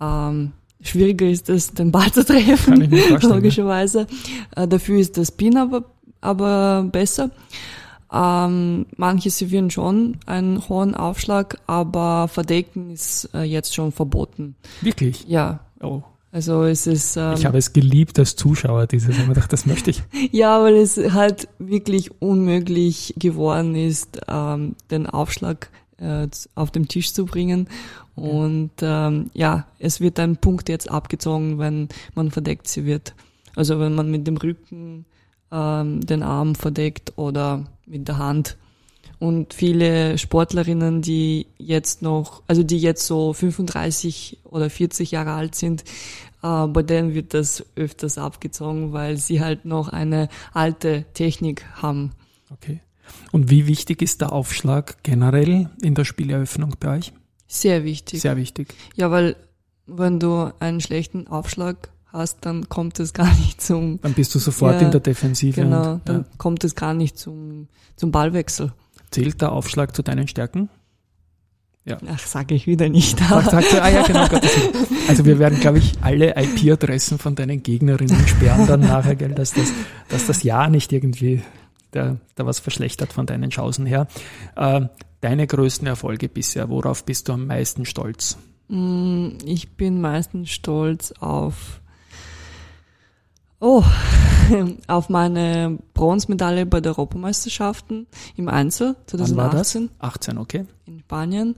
ähm, 0.00 0.52
schwieriger 0.80 1.28
ist 1.28 1.48
es, 1.48 1.72
den 1.72 1.92
Ball 1.92 2.12
zu 2.12 2.24
treffen, 2.24 2.90
logischerweise. 3.22 4.06
Äh, 4.56 4.68
dafür 4.68 4.98
ist 4.98 5.16
das 5.16 5.30
Pin 5.30 5.56
aber, 5.56 5.84
aber 6.20 6.84
besser. 6.90 7.30
Ähm, 8.12 8.86
manche 8.96 9.30
servieren 9.30 9.70
schon 9.70 10.18
einen 10.26 10.68
hohen 10.68 10.94
Aufschlag, 10.94 11.58
aber 11.66 12.26
Verdecken 12.26 12.90
ist 12.90 13.30
äh, 13.34 13.42
jetzt 13.42 13.74
schon 13.74 13.92
verboten. 13.92 14.56
Wirklich? 14.80 15.26
Ja. 15.28 15.60
Oh. 15.80 16.02
Also 16.32 16.64
es 16.64 16.86
ist. 16.86 17.16
Ähm, 17.16 17.34
ich 17.36 17.44
habe 17.44 17.58
es 17.58 17.72
geliebt 17.72 18.18
als 18.18 18.36
Zuschauer, 18.36 18.86
dieses. 18.86 19.18
Ich 19.18 19.26
gedacht, 19.26 19.52
das 19.52 19.66
möchte 19.66 19.90
ich. 19.90 20.02
ja, 20.32 20.62
weil 20.62 20.76
es 20.76 20.96
halt 20.96 21.48
wirklich 21.58 22.20
unmöglich 22.20 23.14
geworden 23.18 23.74
ist, 23.74 24.20
ähm, 24.28 24.76
den 24.90 25.06
Aufschlag 25.06 25.70
äh, 26.00 26.28
auf 26.54 26.70
dem 26.70 26.88
Tisch 26.88 27.12
zu 27.12 27.26
bringen. 27.26 27.68
Und 28.16 28.72
ähm, 28.82 29.30
ja, 29.34 29.66
es 29.78 30.00
wird 30.00 30.18
ein 30.18 30.36
Punkt 30.36 30.68
jetzt 30.68 30.90
abgezogen, 30.90 31.58
wenn 31.58 31.88
man 32.14 32.30
verdeckt 32.30 32.68
sie 32.68 32.84
wird. 32.84 33.14
Also 33.56 33.78
wenn 33.80 33.94
man 33.94 34.10
mit 34.10 34.26
dem 34.26 34.36
Rücken 34.36 35.04
ähm, 35.50 36.00
den 36.00 36.22
Arm 36.22 36.54
verdeckt 36.54 37.12
oder 37.16 37.66
mit 37.86 38.08
der 38.08 38.18
Hand. 38.18 38.56
Und 39.18 39.52
viele 39.52 40.16
Sportlerinnen, 40.16 41.02
die 41.02 41.46
jetzt 41.58 42.00
noch, 42.00 42.42
also 42.46 42.62
die 42.62 42.78
jetzt 42.78 43.06
so 43.06 43.34
35 43.34 44.38
oder 44.44 44.70
40 44.70 45.10
Jahre 45.10 45.32
alt 45.32 45.54
sind, 45.54 45.84
äh, 46.42 46.66
bei 46.66 46.82
denen 46.82 47.14
wird 47.14 47.34
das 47.34 47.64
öfters 47.76 48.16
abgezogen, 48.16 48.92
weil 48.92 49.18
sie 49.18 49.40
halt 49.40 49.66
noch 49.66 49.88
eine 49.88 50.28
alte 50.52 51.04
Technik 51.12 51.66
haben. 51.74 52.12
Okay. 52.50 52.80
Und 53.32 53.50
wie 53.50 53.66
wichtig 53.66 54.02
ist 54.02 54.20
der 54.20 54.32
Aufschlag 54.32 55.02
generell 55.02 55.70
in 55.82 55.94
der 55.94 56.04
Spieleröffnung 56.04 56.74
bei 56.80 56.98
euch? 56.98 57.12
Sehr 57.46 57.84
wichtig. 57.84 58.20
Sehr 58.20 58.36
wichtig. 58.36 58.74
Ja, 58.96 59.10
weil 59.10 59.36
wenn 59.86 60.20
du 60.20 60.52
einen 60.60 60.80
schlechten 60.80 61.26
Aufschlag 61.26 61.90
hast, 62.06 62.38
dann 62.42 62.68
kommt 62.68 63.00
es 63.00 63.12
gar 63.12 63.32
nicht 63.40 63.60
zum. 63.60 64.00
Dann 64.00 64.14
bist 64.14 64.34
du 64.34 64.38
sofort 64.38 64.80
ja, 64.80 64.86
in 64.86 64.90
der 64.90 65.00
Defensive. 65.00 65.60
Genau, 65.60 65.94
und, 65.94 66.08
dann 66.08 66.24
kommt 66.38 66.64
es 66.64 66.74
gar 66.74 66.94
nicht 66.94 67.18
zum, 67.18 67.68
zum 67.96 68.10
Ballwechsel. 68.12 68.72
Zählt 69.10 69.40
der 69.40 69.52
Aufschlag 69.52 69.94
zu 69.94 70.02
deinen 70.02 70.28
Stärken? 70.28 70.68
Ja. 71.84 71.98
Ach, 72.08 72.18
sage 72.18 72.54
ich 72.54 72.66
wieder 72.66 72.88
nicht. 72.88 73.18
Sag, 73.18 73.50
sag, 73.50 73.82
ah 73.82 73.88
ja, 73.88 74.02
genau. 74.02 74.28
Also 75.08 75.24
wir 75.24 75.38
werden, 75.38 75.58
glaube 75.60 75.78
ich, 75.78 75.94
alle 76.02 76.36
IP-Adressen 76.36 77.18
von 77.18 77.34
deinen 77.34 77.62
Gegnerinnen 77.62 78.28
sperren 78.28 78.66
dann 78.66 78.80
nachher, 78.80 79.16
gell, 79.16 79.34
dass 79.34 79.52
das, 79.52 79.72
dass 80.08 80.26
das 80.26 80.42
Ja 80.42 80.68
nicht 80.68 80.92
irgendwie 80.92 81.42
da, 81.90 82.16
da 82.34 82.46
was 82.46 82.60
verschlechtert 82.60 83.12
von 83.12 83.26
deinen 83.26 83.50
Chancen 83.50 83.86
her. 83.86 84.06
Äh, 84.56 84.82
deine 85.20 85.46
größten 85.46 85.86
Erfolge 85.86 86.28
bisher, 86.28 86.68
worauf 86.68 87.04
bist 87.04 87.28
du 87.28 87.32
am 87.32 87.46
meisten 87.46 87.84
stolz? 87.84 88.38
Mm, 88.68 89.30
ich 89.44 89.76
bin 89.76 90.00
meistens 90.00 90.50
stolz 90.50 91.12
auf 91.20 91.80
Oh, 93.62 93.84
auf 94.86 95.10
meine 95.10 95.78
Bronzemedaille 95.92 96.64
bei 96.64 96.80
der 96.80 96.92
Europameisterschaften 96.92 98.06
im 98.36 98.48
Einzel 98.48 98.96
2018. 99.06 99.36
Wann 99.36 99.36
war 99.36 99.50
das? 99.50 99.78
18, 100.16 100.38
okay. 100.38 100.64
In 100.86 101.00
Spanien. 101.00 101.56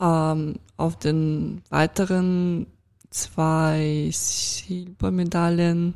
Ähm, 0.00 0.54
auf 0.78 0.98
den 0.98 1.62
weiteren 1.68 2.66
zwei 3.10 4.08
Silbermedaillen 4.12 5.94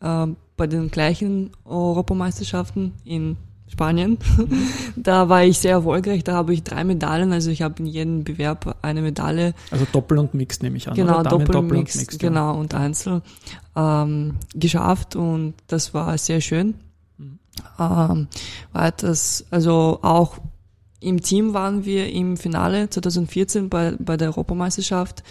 äh, 0.00 0.26
bei 0.60 0.66
den 0.66 0.90
gleichen 0.90 1.52
Europameisterschaften 1.64 2.92
in 3.02 3.38
Spanien. 3.66 4.18
da 4.96 5.30
war 5.30 5.42
ich 5.42 5.58
sehr 5.58 5.72
erfolgreich. 5.72 6.22
Da 6.22 6.34
habe 6.34 6.52
ich 6.52 6.62
drei 6.62 6.84
Medaillen. 6.84 7.32
Also 7.32 7.50
ich 7.50 7.62
habe 7.62 7.76
in 7.78 7.86
jedem 7.86 8.24
Bewerb 8.24 8.76
eine 8.82 9.00
Medaille. 9.00 9.54
Also 9.70 9.86
Doppel 9.90 10.18
und 10.18 10.34
Mixed 10.34 10.62
nehme 10.62 10.76
ich 10.76 10.86
an. 10.86 10.94
Genau, 10.94 11.22
Doppel, 11.22 11.46
Doppel, 11.46 11.56
und 11.56 11.68
Mixed, 11.68 11.96
und 11.96 12.00
Mixed 12.02 12.20
genau 12.20 12.58
und 12.60 12.74
Einzel 12.74 13.22
ähm, 13.74 14.36
geschafft 14.54 15.16
und 15.16 15.54
das 15.66 15.94
war 15.94 16.18
sehr 16.18 16.42
schön. 16.42 16.74
Mhm. 17.16 17.38
Ähm, 17.78 18.28
weiters, 18.74 19.46
also 19.50 20.00
auch 20.02 20.40
im 21.00 21.22
Team 21.22 21.54
waren 21.54 21.86
wir 21.86 22.12
im 22.12 22.36
Finale 22.36 22.90
2014 22.90 23.70
bei, 23.70 23.94
bei 23.98 24.18
der 24.18 24.28
Europameisterschaft 24.28 25.22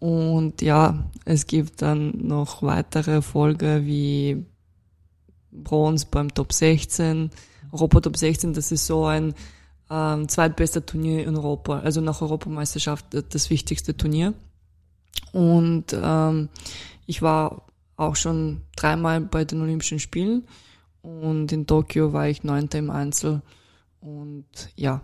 und 0.00 0.60
ja, 0.60 1.02
es 1.24 1.46
gibt 1.46 1.80
dann 1.80 2.12
noch 2.26 2.62
weitere 2.62 3.12
Erfolge 3.12 3.86
wie 3.86 4.44
Bronze 5.62 6.06
beim 6.10 6.32
Top 6.32 6.52
16, 6.52 7.30
Europa 7.72 8.00
Top 8.00 8.16
16, 8.16 8.54
das 8.54 8.72
ist 8.72 8.86
so 8.86 9.06
ein 9.06 9.34
ähm, 9.90 10.28
zweitbester 10.28 10.84
Turnier 10.84 11.26
in 11.26 11.36
Europa, 11.36 11.80
also 11.80 12.00
nach 12.00 12.22
Europameisterschaft 12.22 13.06
das 13.30 13.50
wichtigste 13.50 13.96
Turnier. 13.96 14.34
Und 15.32 15.86
ähm, 15.92 16.48
ich 17.06 17.22
war 17.22 17.66
auch 17.96 18.16
schon 18.16 18.62
dreimal 18.76 19.20
bei 19.20 19.44
den 19.44 19.62
Olympischen 19.62 20.00
Spielen 20.00 20.44
und 21.02 21.52
in 21.52 21.66
Tokio 21.66 22.12
war 22.12 22.28
ich 22.28 22.44
Neunter 22.44 22.78
im 22.78 22.90
Einzel 22.90 23.42
und 24.00 24.46
ja. 24.74 25.00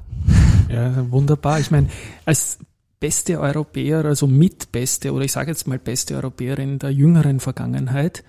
Ja, 0.69 1.11
wunderbar. 1.11 1.61
Ich 1.61 1.71
meine, 1.71 1.89
als 2.25 2.59
beste 3.01 3.41
Europäer, 3.41 4.05
also 4.05 4.27
mitbeste 4.27 5.13
oder 5.13 5.25
ich 5.25 5.33
sage 5.33 5.51
jetzt 5.51 5.67
mal 5.67 5.79
beste 5.79 6.15
Europäerin 6.15 6.79
der 6.79 6.91
jüngeren 6.91 7.41
Vergangenheit, 7.41 8.23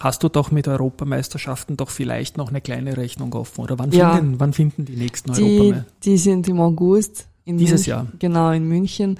hast 0.00 0.22
du 0.22 0.28
doch 0.28 0.50
mit 0.50 0.66
Europameisterschaften 0.66 1.76
doch 1.76 1.90
vielleicht 1.90 2.36
noch 2.36 2.48
eine 2.48 2.60
kleine 2.60 2.96
Rechnung 2.96 3.32
offen. 3.34 3.60
Oder 3.60 3.78
wann, 3.78 3.92
ja. 3.92 4.16
finden, 4.16 4.40
wann 4.40 4.52
finden 4.52 4.84
die 4.86 4.96
nächsten 4.96 5.32
die, 5.34 5.42
Europameister? 5.42 5.86
Die 6.02 6.16
sind 6.16 6.48
im 6.48 6.60
August. 6.60 7.28
Dieses 7.46 7.70
München, 7.70 7.90
Jahr. 7.90 8.06
Genau, 8.18 8.50
in 8.50 8.66
München. 8.66 9.18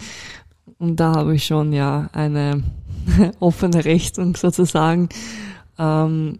Und 0.78 0.96
da 0.96 1.14
habe 1.14 1.34
ich 1.34 1.44
schon 1.44 1.72
ja 1.72 2.08
eine 2.12 2.62
offene 3.40 3.84
Rechnung 3.84 4.34
sozusagen. 4.36 5.10
Ähm, 5.78 6.38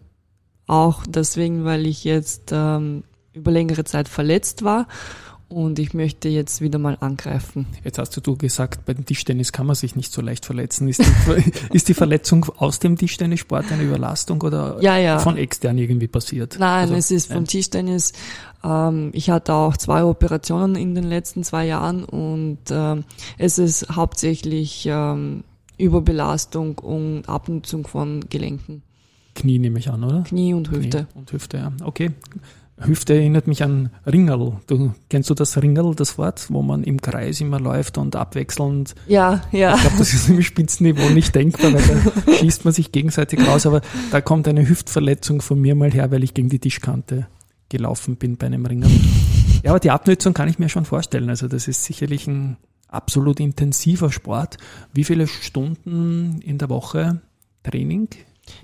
auch 0.67 1.03
deswegen, 1.07 1.63
weil 1.63 1.85
ich 1.85 2.03
jetzt 2.03 2.51
ähm, 2.51 3.03
über 3.33 3.51
längere 3.51 3.83
Zeit 3.83 4.07
verletzt 4.07 4.63
war 4.63 4.87
und 5.51 5.79
ich 5.79 5.93
möchte 5.93 6.29
jetzt 6.29 6.61
wieder 6.61 6.79
mal 6.79 6.97
angreifen. 6.99 7.65
Jetzt 7.83 7.97
hast 7.97 8.15
du 8.25 8.37
gesagt, 8.37 8.85
bei 8.85 8.93
dem 8.93 9.05
Tischtennis 9.05 9.51
kann 9.51 9.67
man 9.67 9.75
sich 9.75 9.95
nicht 9.95 10.11
so 10.11 10.21
leicht 10.21 10.45
verletzen. 10.45 10.87
Ist 10.87 11.01
die, 11.01 11.53
ist 11.73 11.89
die 11.89 11.93
Verletzung 11.93 12.45
aus 12.57 12.79
dem 12.79 12.97
Tischtennissport 12.97 13.71
eine 13.71 13.83
Überlastung 13.83 14.41
oder 14.41 14.77
ja, 14.81 14.97
ja. 14.97 15.19
von 15.19 15.37
extern 15.37 15.77
irgendwie 15.77 16.07
passiert? 16.07 16.57
Nein, 16.59 16.83
also, 16.83 16.95
es 16.95 17.11
ist 17.11 17.31
vom 17.31 17.45
Tischtennis. 17.45 18.13
Ähm, 18.63 19.11
ich 19.13 19.29
hatte 19.29 19.53
auch 19.53 19.77
zwei 19.77 20.03
Operationen 20.03 20.75
in 20.75 20.95
den 20.95 21.05
letzten 21.05 21.43
zwei 21.43 21.65
Jahren 21.65 22.03
und 22.03 22.59
ähm, 22.69 23.03
es 23.37 23.57
ist 23.57 23.95
hauptsächlich 23.95 24.85
ähm, 24.89 25.43
Überbelastung 25.77 26.77
und 26.79 27.27
Abnutzung 27.27 27.87
von 27.87 28.21
Gelenken. 28.29 28.83
Knie 29.33 29.59
nehme 29.59 29.79
ich 29.79 29.89
an, 29.89 30.03
oder? 30.03 30.23
Knie 30.23 30.53
und 30.53 30.71
Hüfte. 30.71 31.07
Knie 31.11 31.19
und 31.19 31.31
Hüfte, 31.31 31.57
ja. 31.57 31.71
Okay. 31.83 32.11
Hüfte 32.85 33.13
erinnert 33.13 33.47
mich 33.47 33.63
an 33.63 33.91
Ringerl. 34.05 34.59
Du 34.67 34.93
kennst 35.09 35.29
du 35.29 35.33
das 35.33 35.61
Ringerl, 35.61 35.95
das 35.95 36.17
Wort, 36.17 36.47
wo 36.49 36.61
man 36.61 36.83
im 36.83 37.01
Kreis 37.01 37.41
immer 37.41 37.59
läuft 37.59 37.97
und 37.97 38.15
abwechselnd. 38.15 38.95
Ja, 39.07 39.41
ja. 39.51 39.75
Ich 39.75 39.81
glaube, 39.81 39.97
das 39.97 40.13
ist 40.13 40.29
im 40.29 40.41
Spitzenniveau 40.41 41.09
nicht 41.09 41.35
denkbar, 41.35 41.73
weil 41.73 41.81
da 42.25 42.33
schießt 42.37 42.65
man 42.65 42.73
sich 42.73 42.91
gegenseitig 42.91 43.45
raus. 43.47 43.65
Aber 43.65 43.81
da 44.11 44.21
kommt 44.21 44.47
eine 44.47 44.67
Hüftverletzung 44.67 45.41
von 45.41 45.59
mir 45.59 45.75
mal 45.75 45.91
her, 45.91 46.11
weil 46.11 46.23
ich 46.23 46.33
gegen 46.33 46.49
die 46.49 46.59
Tischkante 46.59 47.27
gelaufen 47.69 48.17
bin 48.17 48.37
bei 48.37 48.47
einem 48.47 48.65
Ringerl. 48.65 48.91
Ja, 49.63 49.71
aber 49.71 49.79
die 49.79 49.91
Abnutzung 49.91 50.33
kann 50.33 50.49
ich 50.49 50.59
mir 50.59 50.69
schon 50.69 50.85
vorstellen. 50.85 51.29
Also 51.29 51.47
das 51.47 51.67
ist 51.67 51.83
sicherlich 51.83 52.27
ein 52.27 52.57
absolut 52.87 53.39
intensiver 53.39 54.11
Sport. 54.11 54.57
Wie 54.93 55.03
viele 55.03 55.27
Stunden 55.27 56.41
in 56.41 56.57
der 56.57 56.69
Woche 56.69 57.21
Training 57.63 58.09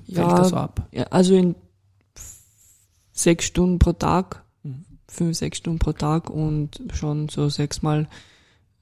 fällt 0.06 0.28
ja, 0.28 0.36
das 0.36 0.54
ab? 0.54 0.88
Ja, 0.92 1.04
also 1.06 1.36
in 1.36 1.56
sechs 3.18 3.46
Stunden 3.46 3.80
pro 3.80 3.94
Tag, 3.94 4.44
mhm. 4.64 4.86
fünf, 5.08 5.38
sechs 5.38 5.58
Stunden 5.58 5.80
pro 5.80 5.94
Tag 5.94 6.30
und 6.30 6.82
schon 6.94 7.30
so 7.30 7.50
sechsmal, 7.50 8.08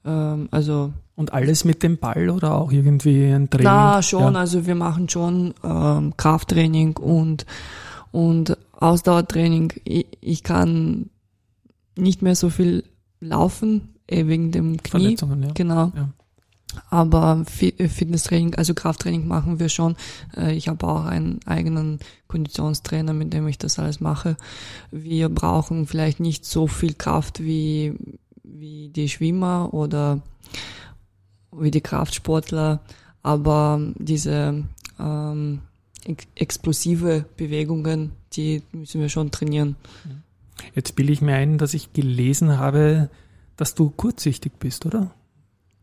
ähm, 0.04 0.48
also. 0.50 0.92
Und 1.16 1.32
alles 1.32 1.64
mit 1.64 1.82
dem 1.82 1.96
Ball 1.96 2.28
oder 2.28 2.54
auch 2.54 2.70
irgendwie 2.70 3.24
ein 3.24 3.48
Training? 3.48 3.64
Na, 3.64 4.02
schon, 4.02 4.34
ja. 4.34 4.40
also 4.40 4.66
wir 4.66 4.74
machen 4.74 5.08
schon 5.08 5.54
ähm, 5.64 6.14
Krafttraining 6.16 6.98
und, 6.98 7.46
und 8.12 8.58
Ausdauertraining. 8.72 9.72
Ich, 9.84 10.06
ich 10.20 10.42
kann 10.42 11.08
nicht 11.96 12.20
mehr 12.20 12.36
so 12.36 12.50
viel 12.50 12.84
laufen, 13.20 13.94
eh 14.06 14.26
wegen 14.26 14.52
dem 14.52 14.82
Knie. 14.82 14.90
Verletzungen, 14.90 15.42
ja. 15.42 15.50
Genau. 15.54 15.92
Ja. 15.96 16.10
Aber 16.90 17.44
äh, 17.60 17.88
Fitnesstraining, 17.88 18.54
also 18.54 18.74
Krafttraining 18.74 19.26
machen 19.26 19.58
wir 19.58 19.68
schon. 19.68 19.96
Äh, 20.36 20.54
ich 20.54 20.68
habe 20.68 20.86
auch 20.86 21.04
einen 21.04 21.40
eigenen 21.46 22.00
Konditionstrainer, 22.28 23.12
mit 23.12 23.32
dem 23.32 23.46
ich 23.48 23.58
das 23.58 23.78
alles 23.78 24.00
mache. 24.00 24.36
Wir 24.90 25.28
brauchen 25.28 25.86
vielleicht 25.86 26.20
nicht 26.20 26.44
so 26.44 26.66
viel 26.66 26.94
Kraft 26.94 27.42
wie, 27.42 27.94
wie 28.42 28.88
die 28.88 29.08
Schwimmer 29.08 29.72
oder 29.72 30.20
wie 31.52 31.70
die 31.70 31.80
Kraftsportler, 31.80 32.80
aber 33.22 33.80
diese 33.96 34.64
ähm, 34.98 35.60
ex 36.04 36.26
explosive 36.34 37.24
Bewegungen, 37.36 38.12
die 38.34 38.62
müssen 38.72 39.00
wir 39.00 39.08
schon 39.08 39.30
trainieren. 39.30 39.76
Jetzt 40.74 40.96
bilde 40.96 41.12
ich 41.12 41.20
mir 41.20 41.34
ein, 41.34 41.58
dass 41.58 41.74
ich 41.74 41.92
gelesen 41.92 42.58
habe, 42.58 43.10
dass 43.56 43.74
du 43.74 43.90
kurzsichtig 43.90 44.52
bist, 44.58 44.86
oder? 44.86 45.10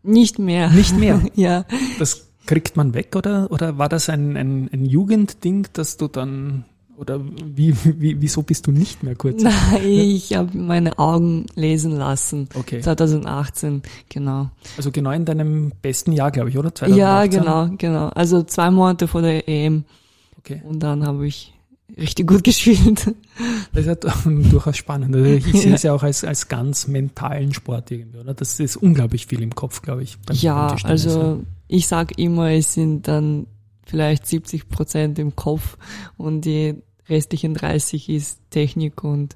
Nicht 0.03 0.39
mehr. 0.39 0.69
Nicht 0.69 0.97
mehr? 0.97 1.21
ja. 1.35 1.65
Das 1.97 2.27
kriegt 2.45 2.75
man 2.75 2.93
weg 2.93 3.15
oder, 3.15 3.49
oder 3.51 3.77
war 3.77 3.89
das 3.89 4.09
ein, 4.09 4.35
ein, 4.35 4.69
ein 4.71 4.85
Jugendding, 4.85 5.67
dass 5.73 5.97
du 5.97 6.07
dann 6.07 6.65
oder 6.97 7.19
wie, 7.19 7.75
wie, 7.83 8.21
wieso 8.21 8.43
bist 8.43 8.67
du 8.67 8.71
nicht 8.71 9.01
mehr 9.03 9.15
kurz? 9.15 9.41
Nein, 9.43 9.81
ich 9.83 10.35
habe 10.35 10.55
meine 10.57 10.99
Augen 10.99 11.47
lesen 11.55 11.91
lassen. 11.91 12.49
Okay. 12.53 12.81
2018, 12.81 13.81
genau. 14.09 14.49
Also 14.77 14.91
genau 14.91 15.11
in 15.11 15.25
deinem 15.25 15.71
besten 15.81 16.11
Jahr, 16.11 16.31
glaube 16.31 16.49
ich, 16.49 16.57
oder? 16.57 16.73
2018? 16.73 16.97
Ja, 16.99 17.25
genau, 17.25 17.75
genau. 17.77 18.09
Also 18.09 18.43
zwei 18.43 18.69
Monate 18.69 19.07
vor 19.07 19.21
der 19.21 19.47
EM. 19.47 19.85
Okay. 20.37 20.61
Und 20.65 20.83
dann 20.83 21.05
habe 21.05 21.25
ich 21.25 21.52
richtig 21.97 22.27
gut 22.27 22.43
gespielt. 22.43 23.13
Das 23.73 23.85
ist 23.85 23.87
ja 23.87 23.95
durchaus 23.95 24.77
spannend. 24.77 25.15
Also 25.15 25.27
ich 25.29 25.45
sehe 25.61 25.73
es 25.73 25.83
ja 25.83 25.93
auch 25.93 26.03
als, 26.03 26.23
als 26.23 26.47
ganz 26.47 26.87
mentalen 26.87 27.53
Sport 27.53 27.91
irgendwie, 27.91 28.19
oder? 28.19 28.33
Das 28.33 28.59
ist 28.59 28.77
unglaublich 28.77 29.27
viel 29.27 29.41
im 29.41 29.55
Kopf, 29.55 29.81
glaube 29.81 30.03
ich. 30.03 30.17
ja, 30.31 30.75
also 30.83 31.43
ich 31.67 31.87
sag 31.87 32.17
immer, 32.17 32.51
es 32.51 32.73
sind 32.73 33.07
dann 33.07 33.47
vielleicht 33.85 34.27
70 34.27 34.69
Prozent 34.69 35.19
im 35.19 35.35
Kopf 35.35 35.77
und 36.17 36.41
die 36.41 36.75
restlichen 37.09 37.53
30 37.53 38.09
ist 38.09 38.39
Technik 38.49 39.03
und, 39.03 39.35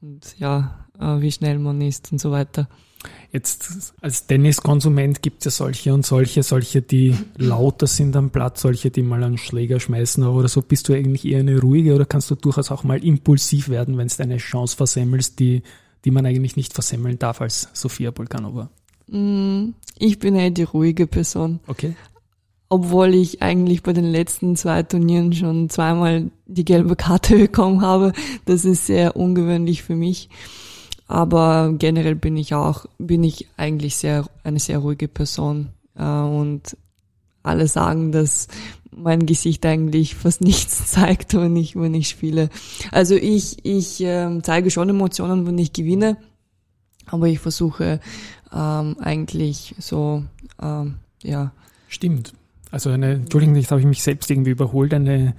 und 0.00 0.34
ja, 0.38 0.86
äh, 0.98 1.20
wie 1.20 1.32
schnell 1.32 1.58
man 1.58 1.80
ist 1.80 2.10
und 2.12 2.20
so 2.20 2.30
weiter. 2.30 2.68
Jetzt 3.32 3.94
als 4.00 4.26
Tenniskonsument 4.26 5.22
gibt 5.22 5.38
es 5.38 5.44
ja 5.46 5.50
solche 5.50 5.94
und 5.94 6.04
solche, 6.04 6.42
solche, 6.42 6.82
die 6.82 7.16
lauter 7.36 7.86
sind 7.86 8.14
am 8.14 8.30
Platz, 8.30 8.60
solche, 8.60 8.90
die 8.90 9.02
mal 9.02 9.24
einen 9.24 9.38
Schläger 9.38 9.80
schmeißen 9.80 10.24
oder 10.24 10.48
so. 10.48 10.60
Bist 10.60 10.88
du 10.88 10.92
eigentlich 10.92 11.24
eher 11.24 11.40
eine 11.40 11.60
ruhige 11.60 11.94
oder 11.94 12.04
kannst 12.04 12.30
du 12.30 12.34
durchaus 12.34 12.70
auch 12.70 12.84
mal 12.84 13.02
impulsiv 13.02 13.68
werden, 13.68 13.96
wenn 13.96 14.06
es 14.06 14.18
deine 14.18 14.36
Chance 14.36 14.76
versemmelst, 14.76 15.38
die, 15.40 15.62
die 16.04 16.10
man 16.10 16.26
eigentlich 16.26 16.56
nicht 16.56 16.74
versemmeln 16.74 17.18
darf 17.18 17.40
als 17.40 17.68
Sofia 17.72 18.10
Bolkanova? 18.10 18.70
Mm, 19.08 19.70
ich 19.98 20.18
bin 20.18 20.34
eher 20.34 20.50
die 20.50 20.64
ruhige 20.64 21.06
Person. 21.06 21.60
Okay. 21.66 21.94
Obwohl 22.68 23.14
ich 23.14 23.42
eigentlich 23.42 23.82
bei 23.82 23.92
den 23.92 24.10
letzten 24.10 24.56
zwei 24.56 24.82
Turnieren 24.82 25.32
schon 25.32 25.68
zweimal 25.68 26.30
die 26.46 26.64
gelbe 26.64 26.96
Karte 26.96 27.36
bekommen 27.38 27.80
habe. 27.80 28.12
Das 28.44 28.64
ist 28.64 28.86
sehr 28.86 29.16
ungewöhnlich 29.16 29.82
für 29.82 29.96
mich. 29.96 30.28
Aber 31.12 31.74
generell 31.76 32.14
bin 32.14 32.38
ich 32.38 32.54
auch, 32.54 32.86
bin 32.96 33.22
ich 33.22 33.46
eigentlich 33.58 33.96
sehr, 33.96 34.24
eine 34.44 34.58
sehr 34.58 34.78
ruhige 34.78 35.08
Person. 35.08 35.68
Äh, 35.94 36.04
und 36.04 36.74
alle 37.42 37.68
sagen, 37.68 38.12
dass 38.12 38.48
mein 38.90 39.26
Gesicht 39.26 39.66
eigentlich 39.66 40.14
fast 40.14 40.40
nichts 40.40 40.90
zeigt, 40.90 41.34
wenn 41.34 41.54
ich, 41.54 41.76
wenn 41.76 41.92
ich 41.92 42.08
spiele. 42.08 42.48
Also 42.92 43.14
ich, 43.14 43.62
ich 43.62 44.02
äh, 44.02 44.40
zeige 44.42 44.70
schon 44.70 44.88
Emotionen, 44.88 45.46
wenn 45.46 45.58
ich 45.58 45.74
gewinne, 45.74 46.16
aber 47.04 47.28
ich 47.28 47.40
versuche 47.40 48.00
ähm, 48.50 48.96
eigentlich 48.98 49.74
so, 49.78 50.24
ähm, 50.62 50.94
ja. 51.22 51.52
Stimmt. 51.88 52.32
Also 52.70 52.88
eine, 52.88 53.16
Entschuldigung, 53.16 53.56
jetzt 53.56 53.70
habe 53.70 53.82
ich 53.82 53.86
mich 53.86 54.02
selbst 54.02 54.30
irgendwie 54.30 54.52
überholt, 54.52 54.94
eine 54.94 55.34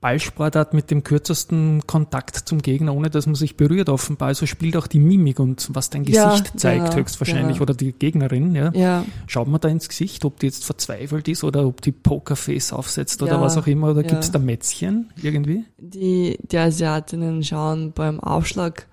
Ballsportart 0.00 0.72
mit 0.72 0.90
dem 0.90 1.04
kürzesten 1.04 1.86
Kontakt 1.86 2.36
zum 2.36 2.62
Gegner, 2.62 2.94
ohne 2.94 3.10
dass 3.10 3.26
man 3.26 3.34
sich 3.34 3.56
berührt 3.56 3.90
offenbar. 3.90 4.28
Also 4.28 4.46
spielt 4.46 4.76
auch 4.76 4.86
die 4.86 4.98
Mimik 4.98 5.38
und 5.38 5.68
was 5.72 5.90
dein 5.90 6.04
Gesicht 6.04 6.46
ja, 6.48 6.56
zeigt 6.56 6.88
ja, 6.88 6.96
höchstwahrscheinlich 6.96 7.56
ja. 7.56 7.62
oder 7.62 7.74
die 7.74 7.92
Gegnerin. 7.92 8.54
Ja. 8.54 8.72
ja. 8.72 9.04
Schaut 9.26 9.48
man 9.48 9.60
da 9.60 9.68
ins 9.68 9.88
Gesicht, 9.88 10.24
ob 10.24 10.40
die 10.40 10.46
jetzt 10.46 10.64
verzweifelt 10.64 11.28
ist 11.28 11.44
oder 11.44 11.66
ob 11.66 11.82
die 11.82 11.92
Pokerface 11.92 12.72
aufsetzt 12.72 13.22
oder 13.22 13.42
was 13.42 13.58
auch 13.58 13.66
immer 13.66 13.90
oder 13.90 14.02
gibt's 14.02 14.30
da 14.30 14.38
Mätzchen 14.38 15.10
irgendwie? 15.22 15.64
Die, 15.76 16.38
die 16.40 16.58
Asiatinnen 16.58 17.44
schauen 17.44 17.92
beim 17.92 18.20
Aufschlag 18.20 18.86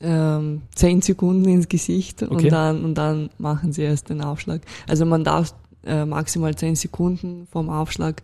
ähm, 0.00 0.62
zehn 0.74 1.02
Sekunden 1.02 1.48
ins 1.48 1.68
Gesicht 1.68 2.22
okay. 2.22 2.34
und 2.34 2.52
dann 2.52 2.84
und 2.84 2.94
dann 2.94 3.30
machen 3.36 3.72
sie 3.72 3.82
erst 3.82 4.08
den 4.08 4.22
Aufschlag. 4.22 4.62
Also 4.86 5.04
man 5.04 5.24
darf 5.24 5.54
äh, 5.84 6.06
maximal 6.06 6.54
zehn 6.54 6.74
Sekunden 6.76 7.46
vom 7.50 7.68
Aufschlag 7.68 8.22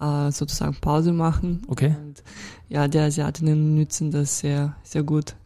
äh, 0.00 0.30
sozusagen 0.30 0.76
Pause 0.80 1.12
machen. 1.12 1.62
Okay. 1.68 1.94
Und 2.04 2.22
ja, 2.68 2.88
die 2.88 2.98
Asiatinnen 2.98 3.74
nützen 3.74 4.10
das 4.10 4.38
sehr, 4.38 4.76
sehr 4.82 5.02
gut. 5.02 5.36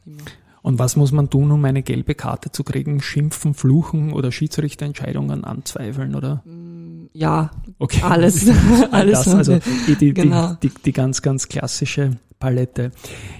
Und 0.63 0.79
was 0.79 0.97
muss 0.97 1.13
man 1.13 1.31
tun, 1.31 1.51
um 1.51 1.65
eine 1.65 1.83
gelbe 1.83 2.15
Karte 2.15 2.51
zu 2.51 2.65
kriegen? 2.65 3.01
Schimpfen, 3.01 3.55
fluchen 3.55 4.13
oder 4.13 4.33
Schiedsrichterentscheidungen 4.33 5.45
anzweifeln, 5.45 6.15
oder? 6.15 6.43
Mm, 6.45 7.09
ja, 7.13 7.51
okay. 7.79 8.03
alles. 8.03 8.47
alles 8.91 9.25
das, 9.25 9.35
also 9.35 9.59
die, 9.87 9.97
die, 9.97 10.15
genau. 10.15 10.57
die, 10.63 10.69
die, 10.69 10.83
die 10.85 10.93
ganz, 10.93 11.23
ganz 11.23 11.49
klassische 11.49 12.19
Palette. 12.39 12.93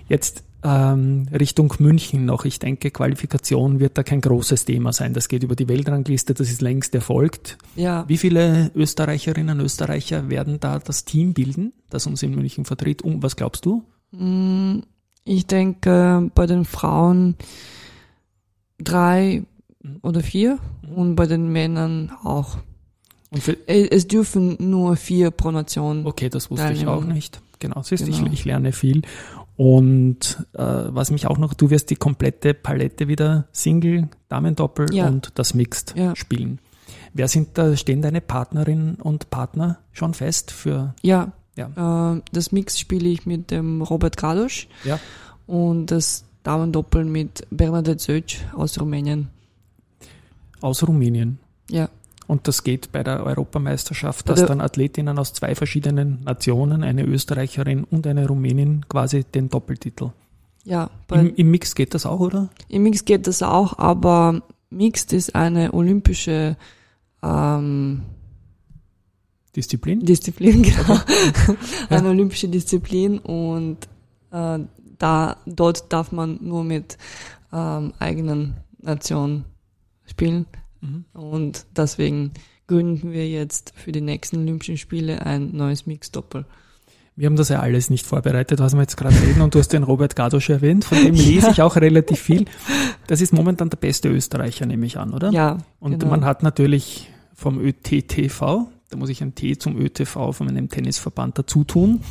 Jetzt 0.09 0.45
ähm, 0.63 1.29
Richtung 1.33 1.73
München 1.79 2.25
noch. 2.25 2.45
Ich 2.45 2.59
denke, 2.59 2.91
Qualifikation 2.91 3.79
wird 3.81 3.97
da 3.97 4.03
kein 4.03 4.21
großes 4.21 4.65
Thema 4.65 4.93
sein. 4.93 5.15
Das 5.15 5.29
geht 5.29 5.43
über 5.43 5.55
die 5.55 5.69
Weltrangliste, 5.69 6.35
das 6.35 6.51
ist 6.51 6.63
längst 6.63 6.95
erfolgt. 6.95 7.59
Ja. 7.77 8.05
Wie 8.09 8.19
viele 8.19 8.71
Österreicherinnen 8.75 9.61
und 9.61 9.65
Österreicher 9.65 10.29
werden 10.31 10.59
da 10.61 10.79
das 10.79 11.05
Team 11.05 11.33
bilden, 11.33 11.73
das 11.91 12.07
uns 12.07 12.23
in 12.23 12.35
München 12.35 12.65
vertritt? 12.65 13.03
Und 13.03 13.23
was 13.23 13.37
glaubst 13.37 13.67
du? 13.67 13.85
Mm, 14.11 14.81
ich 15.25 15.47
denke, 15.47 16.31
bei 16.35 16.47
den 16.47 16.65
Frauen 16.65 17.37
drei 18.79 19.45
mhm. 19.83 19.99
oder 20.03 20.21
vier 20.23 20.59
mhm. 20.83 20.95
und 20.95 21.15
bei 21.15 21.27
den 21.27 21.49
Männern 21.53 22.11
auch. 22.25 22.59
es 23.67 24.09
dürfen 24.09 24.57
nur 24.59 24.97
vier 24.97 25.31
pro 25.31 25.51
Nation. 25.53 26.05
Okay, 26.07 26.29
das 26.31 26.51
wusste 26.51 26.73
ich 26.73 26.87
auch 26.87 27.05
nicht. 27.05 27.41
Genau, 27.61 27.83
siehst 27.83 28.05
genau. 28.05 28.27
Ich, 28.27 28.33
ich 28.33 28.45
lerne 28.45 28.73
viel. 28.73 29.03
Und 29.59 30.47
äh, 30.53 30.63
was 30.63 31.11
mich 31.11 31.27
auch 31.27 31.37
noch, 31.37 31.53
du 31.53 31.69
wirst 31.69 31.91
die 31.91 31.97
komplette 31.97 32.55
Palette 32.55 33.09
wieder 33.09 33.49
Single, 33.51 34.09
Damendoppel 34.29 34.95
ja. 34.95 35.09
und 35.09 35.33
das 35.35 35.53
Mixed 35.53 35.97
ja. 35.97 36.15
spielen. 36.15 36.61
Wer 37.13 37.27
sind 37.27 37.59
da, 37.59 37.77
stehen 37.77 38.01
deine 38.01 38.21
Partnerinnen 38.21 38.95
und 38.95 39.31
Partner 39.31 39.81
schon 39.91 40.15
fest 40.15 40.53
für? 40.53 40.95
Ja, 41.03 41.33
ja. 41.57 42.15
Äh, 42.15 42.23
das 42.31 42.53
Mix 42.53 42.79
spiele 42.79 43.09
ich 43.09 43.27
mit 43.27 43.51
dem 43.51 43.83
Robert 43.83 44.17
Gradosch 44.17 44.69
ja. 44.85 45.01
und 45.49 45.87
das 45.87 46.25
Damendoppel 46.45 47.05
mit 47.05 47.45
Bernadette 47.51 48.01
Söc 48.01 48.37
aus 48.55 48.81
Rumänien. 48.81 49.29
Aus 50.61 50.87
Rumänien? 50.87 51.41
Ja. 51.69 51.89
Und 52.29 52.47
das 52.47 52.63
geht 52.63 52.93
bei 52.93 53.03
der 53.03 53.25
Europameisterschaft, 53.25 54.29
dass 54.29 54.45
dann 54.45 54.61
Athletinnen 54.61 55.19
aus 55.19 55.33
zwei 55.33 55.55
verschiedenen 55.55 56.23
Nationen, 56.25 56.85
eine 56.85 57.05
Österreicherin 57.05 57.85
und 57.85 58.07
eine 58.07 58.29
Rumänin, 58.29 58.85
quasi 58.87 59.25
den 59.25 59.49
Doppeltitel. 59.49 60.13
Ja. 60.65 60.91
Im, 61.11 61.35
Im 61.35 61.51
Mix 61.51 61.75
geht 61.75 61.95
das 61.95 62.05
auch, 62.05 62.21
oder? 62.21 62.51
Im 62.69 62.83
Mix 62.83 63.07
geht 63.07 63.27
das 63.27 63.43
auch, 63.43 63.79
aber 63.79 64.43
Mixed 64.69 65.15
ist 65.15 65.35
eine 65.35 65.73
olympische 65.73 66.59
ähm, 67.23 68.03
Disziplin? 69.57 70.05
Disziplin, 70.05 70.63
genau. 70.65 71.01
eine 71.89 72.05
ja. 72.05 72.11
olympische 72.11 72.49
Disziplin 72.49 73.19
und 73.21 73.89
äh, 74.31 74.59
da 74.99 75.37
dort 75.47 75.91
darf 75.91 76.13
man 76.13 76.39
nur 76.43 76.63
mit 76.63 76.99
ähm, 77.53 77.95
eigenen 77.99 78.59
Nationen 78.83 79.47
spielen. 80.05 80.45
Mhm. 80.81 81.05
Und 81.13 81.67
deswegen 81.77 82.33
gründen 82.67 83.13
wir 83.13 83.29
jetzt 83.29 83.73
für 83.77 83.93
die 83.93 84.01
nächsten 84.01 84.39
Olympischen 84.39 84.77
Spiele 84.77 85.25
ein 85.25 85.57
neues 85.57 85.87
Mixdoppel. 85.87 86.45
Wir 87.17 87.27
haben 87.27 87.35
das 87.35 87.49
ja 87.49 87.59
alles 87.59 87.91
nicht 87.91 88.07
vorbereitet, 88.07 88.61
was 88.61 88.75
wir 88.75 88.81
jetzt 88.83 88.97
gerade 88.97 89.21
reden. 89.21 89.41
Und 89.41 89.53
du 89.53 89.59
hast 89.59 89.73
den 89.73 89.83
Robert 89.83 90.15
Gadosch 90.15 90.51
erwähnt, 90.51 90.85
von 90.85 90.99
dem 90.99 91.15
lese 91.17 91.51
ich 91.51 91.63
auch 91.63 91.75
relativ 91.75 92.21
viel. 92.21 92.45
Das 93.09 93.21
ist 93.21 93.33
momentan 93.33 93.71
der 93.71 93.77
beste 93.77 94.09
Österreicher, 94.09 94.67
nehme 94.67 94.87
ich 94.87 94.99
an, 94.99 95.13
oder? 95.13 95.33
Ja. 95.33 95.59
Und 95.81 95.99
genau. 95.99 96.11
man 96.13 96.25
hat 96.25 96.45
natürlich 96.45 97.11
vom 97.35 97.59
ÖTTV, 97.59 98.69
da 98.91 98.97
muss 98.97 99.09
ich 99.09 99.21
ein 99.21 99.35
T 99.35 99.59
zum 99.59 99.77
ÖTV 99.77 100.33
von 100.33 100.49
einem 100.49 100.69
Tennisverband 100.69 101.37
dazu 101.37 101.65
tun, 101.65 102.03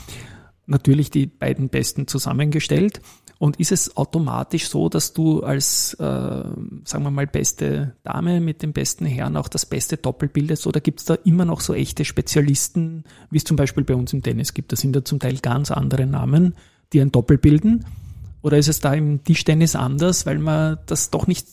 natürlich 0.65 1.09
die 1.09 1.25
beiden 1.25 1.69
Besten 1.69 2.07
zusammengestellt. 2.07 2.99
Und 3.39 3.59
ist 3.59 3.71
es 3.71 3.95
automatisch 3.95 4.67
so, 4.67 4.89
dass 4.89 5.13
du 5.13 5.41
als, 5.41 5.93
äh, 5.95 6.03
sagen 6.03 7.03
wir 7.03 7.11
mal, 7.11 7.27
beste 7.27 7.95
Dame 8.03 8.41
mit 8.41 8.63
dem 8.63 8.73
besten 8.73 9.05
Herrn 9.05 9.37
auch 9.37 9.47
das 9.47 9.65
beste 9.65 9.97
Doppel 9.97 10.27
bildest? 10.27 10.65
Oder 10.65 10.79
gibt 10.79 10.99
es 10.99 11.05
da 11.05 11.15
immer 11.23 11.45
noch 11.45 11.61
so 11.61 11.75
echte 11.75 12.03
Spezialisten, 12.03 13.03
wie 13.29 13.37
es 13.37 13.43
zum 13.43 13.55
Beispiel 13.55 13.83
bei 13.83 13.93
uns 13.93 14.11
im 14.13 14.23
Tennis 14.23 14.53
gibt? 14.53 14.71
Da 14.71 14.75
sind 14.75 14.95
ja 14.95 15.03
zum 15.03 15.19
Teil 15.19 15.37
ganz 15.37 15.69
andere 15.69 16.07
Namen, 16.07 16.55
die 16.93 17.01
ein 17.01 17.11
Doppel 17.11 17.37
bilden. 17.37 17.85
Oder 18.41 18.57
ist 18.57 18.69
es 18.69 18.79
da 18.79 18.93
im 18.93 19.23
Tischtennis 19.23 19.75
anders, 19.75 20.25
weil 20.25 20.39
man 20.39 20.79
das 20.87 21.11
doch 21.11 21.27
nicht 21.27 21.47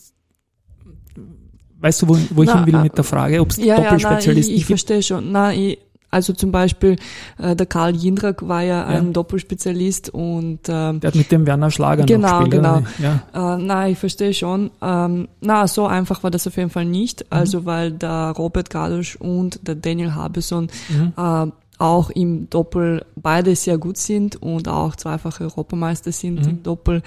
Weißt 1.77 2.01
du, 2.01 2.07
wo, 2.07 2.17
wo 2.31 2.41
ich 2.41 2.49
na, 2.49 2.63
hin 2.63 2.73
will 2.73 2.81
mit 2.81 2.97
der 2.97 3.03
Frage, 3.03 3.41
ob 3.41 3.51
es 3.51 3.57
ja, 3.57 3.75
Doppelspezialisten 3.75 4.33
ja, 4.33 4.33
na, 4.33 4.39
ich, 4.39 4.39
ich 4.39 4.47
gibt? 4.47 4.59
Ich 4.59 4.65
verstehe 4.65 5.03
schon. 5.03 5.31
Na, 5.31 5.53
ich, 5.53 5.77
also 6.15 6.31
zum 6.31 6.53
Beispiel 6.53 6.95
äh, 7.37 7.57
der 7.57 7.65
Karl 7.65 7.93
Jindrak 7.93 8.47
war 8.47 8.61
ja, 8.61 8.79
ja. 8.79 8.85
ein 8.85 9.11
Doppelspezialist 9.11 10.09
und 10.11 10.59
ähm, 10.69 11.01
der 11.01 11.09
hat 11.09 11.15
mit 11.15 11.29
dem 11.29 11.45
Werner 11.45 11.69
Schlager 11.71 12.05
genau, 12.05 12.29
noch 12.29 12.39
gespielt. 12.39 12.63
Genau, 12.63 12.83
genau. 12.97 13.21
Ja. 13.33 13.55
Äh, 13.55 13.61
na, 13.61 13.89
ich 13.89 13.97
verstehe 13.97 14.33
schon. 14.33 14.71
Ähm, 14.81 15.27
na, 15.41 15.67
so 15.67 15.85
einfach 15.87 16.23
war 16.23 16.31
das 16.31 16.47
auf 16.47 16.55
jeden 16.55 16.69
Fall 16.69 16.85
nicht. 16.85 17.23
Mhm. 17.23 17.25
Also 17.31 17.65
weil 17.65 17.91
der 17.91 18.33
Robert 18.37 18.69
Gadusch 18.69 19.17
und 19.17 19.67
der 19.67 19.75
Daniel 19.75 20.15
Habeson 20.15 20.69
mhm. 20.87 21.11
äh, 21.17 21.51
auch 21.79 22.09
im 22.11 22.49
Doppel 22.49 23.05
beide 23.17 23.53
sehr 23.57 23.77
gut 23.77 23.97
sind 23.97 24.41
und 24.41 24.69
auch 24.69 24.95
zweifache 24.95 25.43
Europameister 25.43 26.13
sind 26.13 26.43
mhm. 26.43 26.49
im 26.49 26.63
Doppel. 26.63 27.01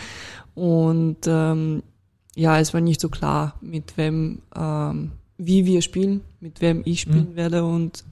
Und 0.54 1.26
ähm, 1.26 1.82
ja, 2.36 2.60
es 2.60 2.74
war 2.74 2.82
nicht 2.82 3.00
so 3.00 3.08
klar, 3.08 3.54
mit 3.62 3.96
wem, 3.96 4.42
ähm, 4.54 5.12
wie 5.38 5.64
wir 5.64 5.80
spielen, 5.80 6.20
mit 6.40 6.60
wem 6.60 6.82
ich 6.84 7.00
spielen 7.00 7.30
mhm. 7.30 7.36
werde 7.36 7.64
und 7.64 8.04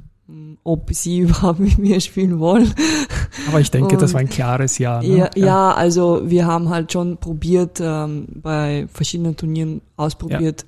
ob 0.65 0.93
sie 0.93 1.19
überhaupt 1.21 1.61
mit 1.61 1.79
mir 1.79 2.01
spielen 2.01 2.39
wollen. 2.39 2.73
Aber 3.49 3.61
ich 3.61 3.71
denke, 3.71 3.95
und 3.95 4.03
das 4.03 4.13
war 4.13 4.21
ein 4.21 4.29
klares 4.29 4.79
Ja. 4.79 5.01
Ne? 5.01 5.07
Ja, 5.07 5.31
ja. 5.35 5.47
ja, 5.47 5.73
also 5.73 6.23
wir 6.25 6.47
haben 6.47 6.69
halt 6.69 6.93
schon 6.93 7.19
probiert, 7.19 7.81
ähm, 7.81 8.27
bei 8.43 8.87
verschiedenen 8.93 9.37
Turnieren 9.37 9.83
ausprobiert, 9.97 10.67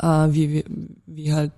ja. 0.00 0.26
äh, 0.26 0.34
wie, 0.34 0.52
wie, 0.54 0.64
wie 1.06 1.32
halt 1.32 1.52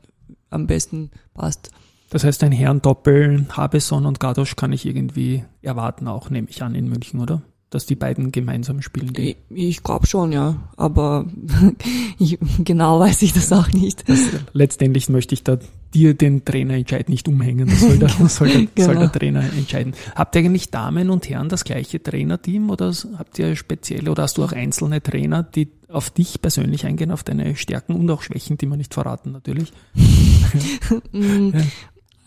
am 0.51 0.67
besten 0.67 1.11
passt. 1.35 1.71
Das 2.11 2.25
heißt, 2.25 2.43
ein 2.43 2.53
Herrendoppel, 2.53 3.47
Habeson 3.51 4.07
und 4.07 4.19
Gadosch 4.19 4.57
kann 4.57 4.73
ich 4.73 4.87
irgendwie 4.87 5.45
erwarten, 5.61 6.09
auch 6.09 6.31
nehme 6.31 6.49
ich 6.49 6.63
an, 6.63 6.75
in 6.75 6.89
München, 6.89 7.21
oder? 7.21 7.43
Dass 7.71 7.87
die 7.87 7.97
beiden 7.97 8.33
gemeinsam 8.33 8.83
spielen? 8.83 9.13
Ich, 9.17 9.37
ich 9.51 9.83
glaube 9.83 10.07
schon, 10.07 10.33
ja. 10.33 10.57
Aber 10.77 11.27
ich, 12.19 12.39
genau 12.65 13.01
weiß 13.01 13.23
ich 13.23 13.33
das 13.33 13.53
auch 13.53 13.69
nicht. 13.73 14.09
Das, 14.09 14.21
letztendlich 14.53 15.09
möchte 15.09 15.35
ich 15.35 15.45
da 15.45 15.59
dir 15.95 16.15
den 16.15 16.45
Trainerentscheid 16.45 17.09
nicht 17.09 17.29
umhängen. 17.29 17.69
Das 17.69 17.81
soll 17.81 17.99
der, 17.99 18.09
soll, 18.29 18.49
der, 18.49 18.67
genau. 18.75 18.87
soll 18.87 18.97
der 18.97 19.13
Trainer 19.13 19.41
entscheiden. 19.41 19.95
Habt 20.15 20.35
ihr 20.35 20.41
eigentlich 20.41 20.71
Damen 20.71 21.11
und 21.11 21.29
Herren 21.29 21.49
das 21.49 21.65
gleiche 21.65 22.03
Trainerteam 22.03 22.71
oder 22.71 22.93
habt 23.17 23.39
ihr 23.39 23.57
spezielle 23.57 24.11
oder 24.11 24.25
hast 24.25 24.39
du 24.39 24.45
auch 24.45 24.53
einzelne 24.53 25.03
Trainer, 25.03 25.43
die 25.43 25.69
auf 25.89 26.11
dich 26.11 26.41
persönlich 26.41 26.87
eingehen, 26.87 27.11
auf 27.11 27.23
deine 27.23 27.57
Stärken 27.57 27.95
und 27.95 28.11
auch 28.11 28.23
Schwächen, 28.23 28.59
die 28.59 28.67
man 28.67 28.79
nicht 28.79 28.95
verraten 28.95 29.33
natürlich? 29.33 29.73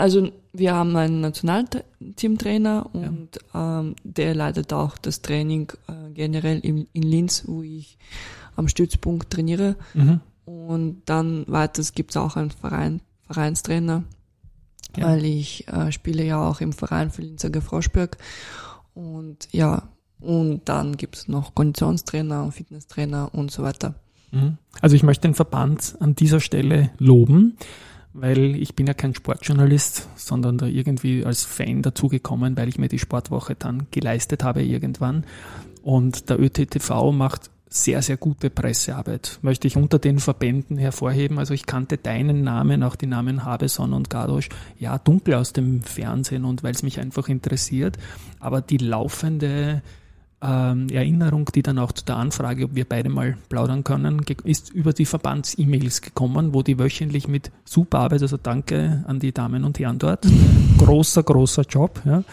Also 0.01 0.31
wir 0.51 0.73
haben 0.73 0.95
einen 0.95 1.21
Nationalteamtrainer 1.21 2.89
und 2.91 3.39
ja. 3.53 3.81
ähm, 3.81 3.95
der 4.03 4.33
leitet 4.33 4.73
auch 4.73 4.97
das 4.97 5.21
Training 5.21 5.71
äh, 5.87 6.11
generell 6.11 6.57
in, 6.57 6.87
in 6.91 7.03
Linz, 7.03 7.43
wo 7.45 7.61
ich 7.61 7.99
am 8.55 8.67
Stützpunkt 8.67 9.29
trainiere. 9.29 9.75
Mhm. 9.93 10.21
Und 10.45 11.03
dann 11.05 11.45
weiters 11.47 11.93
gibt 11.93 12.09
es 12.09 12.17
auch 12.17 12.35
einen 12.35 12.49
Verein, 12.49 13.01
Vereinstrainer, 13.27 14.03
ja. 14.97 15.05
weil 15.05 15.23
ich 15.23 15.67
äh, 15.67 15.91
spiele 15.91 16.25
ja 16.25 16.49
auch 16.49 16.61
im 16.61 16.73
Verein 16.73 17.11
für 17.11 17.21
Linzer 17.21 17.51
Gefroschberg. 17.51 18.17
Und 18.95 19.49
ja, 19.51 19.83
und 20.19 20.61
dann 20.65 20.97
gibt 20.97 21.15
es 21.15 21.27
noch 21.27 21.53
Konditionstrainer 21.53 22.43
und 22.43 22.53
Fitnesstrainer 22.53 23.29
und 23.35 23.51
so 23.51 23.61
weiter. 23.61 23.93
Mhm. 24.31 24.57
Also 24.81 24.95
ich 24.95 25.03
möchte 25.03 25.27
den 25.27 25.35
Verband 25.35 25.95
an 25.99 26.15
dieser 26.15 26.39
Stelle 26.39 26.89
loben 26.97 27.55
weil 28.13 28.55
ich 28.55 28.75
bin 28.75 28.87
ja 28.87 28.93
kein 28.93 29.15
Sportjournalist, 29.15 30.09
sondern 30.15 30.57
da 30.57 30.65
irgendwie 30.65 31.25
als 31.25 31.43
Fan 31.43 31.81
dazugekommen, 31.81 32.57
weil 32.57 32.69
ich 32.69 32.77
mir 32.77 32.89
die 32.89 32.99
Sportwoche 32.99 33.55
dann 33.55 33.87
geleistet 33.91 34.43
habe 34.43 34.63
irgendwann. 34.63 35.25
Und 35.81 36.29
der 36.29 36.39
ÖTTV 36.39 37.11
macht 37.11 37.49
sehr, 37.73 38.01
sehr 38.01 38.17
gute 38.17 38.49
Pressearbeit. 38.49 39.39
Möchte 39.41 39.65
ich 39.65 39.77
unter 39.77 39.97
den 39.97 40.19
Verbänden 40.19 40.77
hervorheben. 40.77 41.39
Also 41.39 41.53
ich 41.53 41.65
kannte 41.65 41.97
deinen 41.97 42.43
Namen, 42.43 42.83
auch 42.83 42.97
die 42.97 43.07
Namen 43.07 43.45
Habeson 43.45 43.93
und 43.93 44.09
Gadosch, 44.09 44.49
ja, 44.77 44.97
dunkel 44.97 45.35
aus 45.35 45.53
dem 45.53 45.81
Fernsehen 45.81 46.43
und 46.43 46.63
weil 46.63 46.73
es 46.73 46.83
mich 46.83 46.99
einfach 46.99 47.29
interessiert. 47.29 47.97
Aber 48.41 48.61
die 48.61 48.77
laufende 48.77 49.81
ähm, 50.41 50.89
Erinnerung, 50.89 51.45
die 51.53 51.61
dann 51.61 51.77
auch 51.77 51.91
zu 51.91 52.03
der 52.03 52.15
Anfrage, 52.15 52.65
ob 52.65 52.75
wir 52.75 52.85
beide 52.85 53.09
mal 53.09 53.37
plaudern 53.49 53.83
können, 53.83 54.25
ist 54.43 54.71
über 54.71 54.91
die 54.91 55.05
Verbands-E-Mails 55.05 56.01
gekommen, 56.01 56.53
wo 56.53 56.63
die 56.63 56.79
wöchentlich 56.79 57.27
mit 57.27 57.51
super 57.63 57.99
Arbeit, 57.99 58.23
also 58.23 58.37
danke 58.37 59.03
an 59.07 59.19
die 59.19 59.31
Damen 59.31 59.63
und 59.63 59.77
Herren 59.79 59.99
dort, 59.99 60.25
großer, 60.79 61.23
großer 61.23 61.63
Job. 61.63 62.01
Ja. 62.05 62.23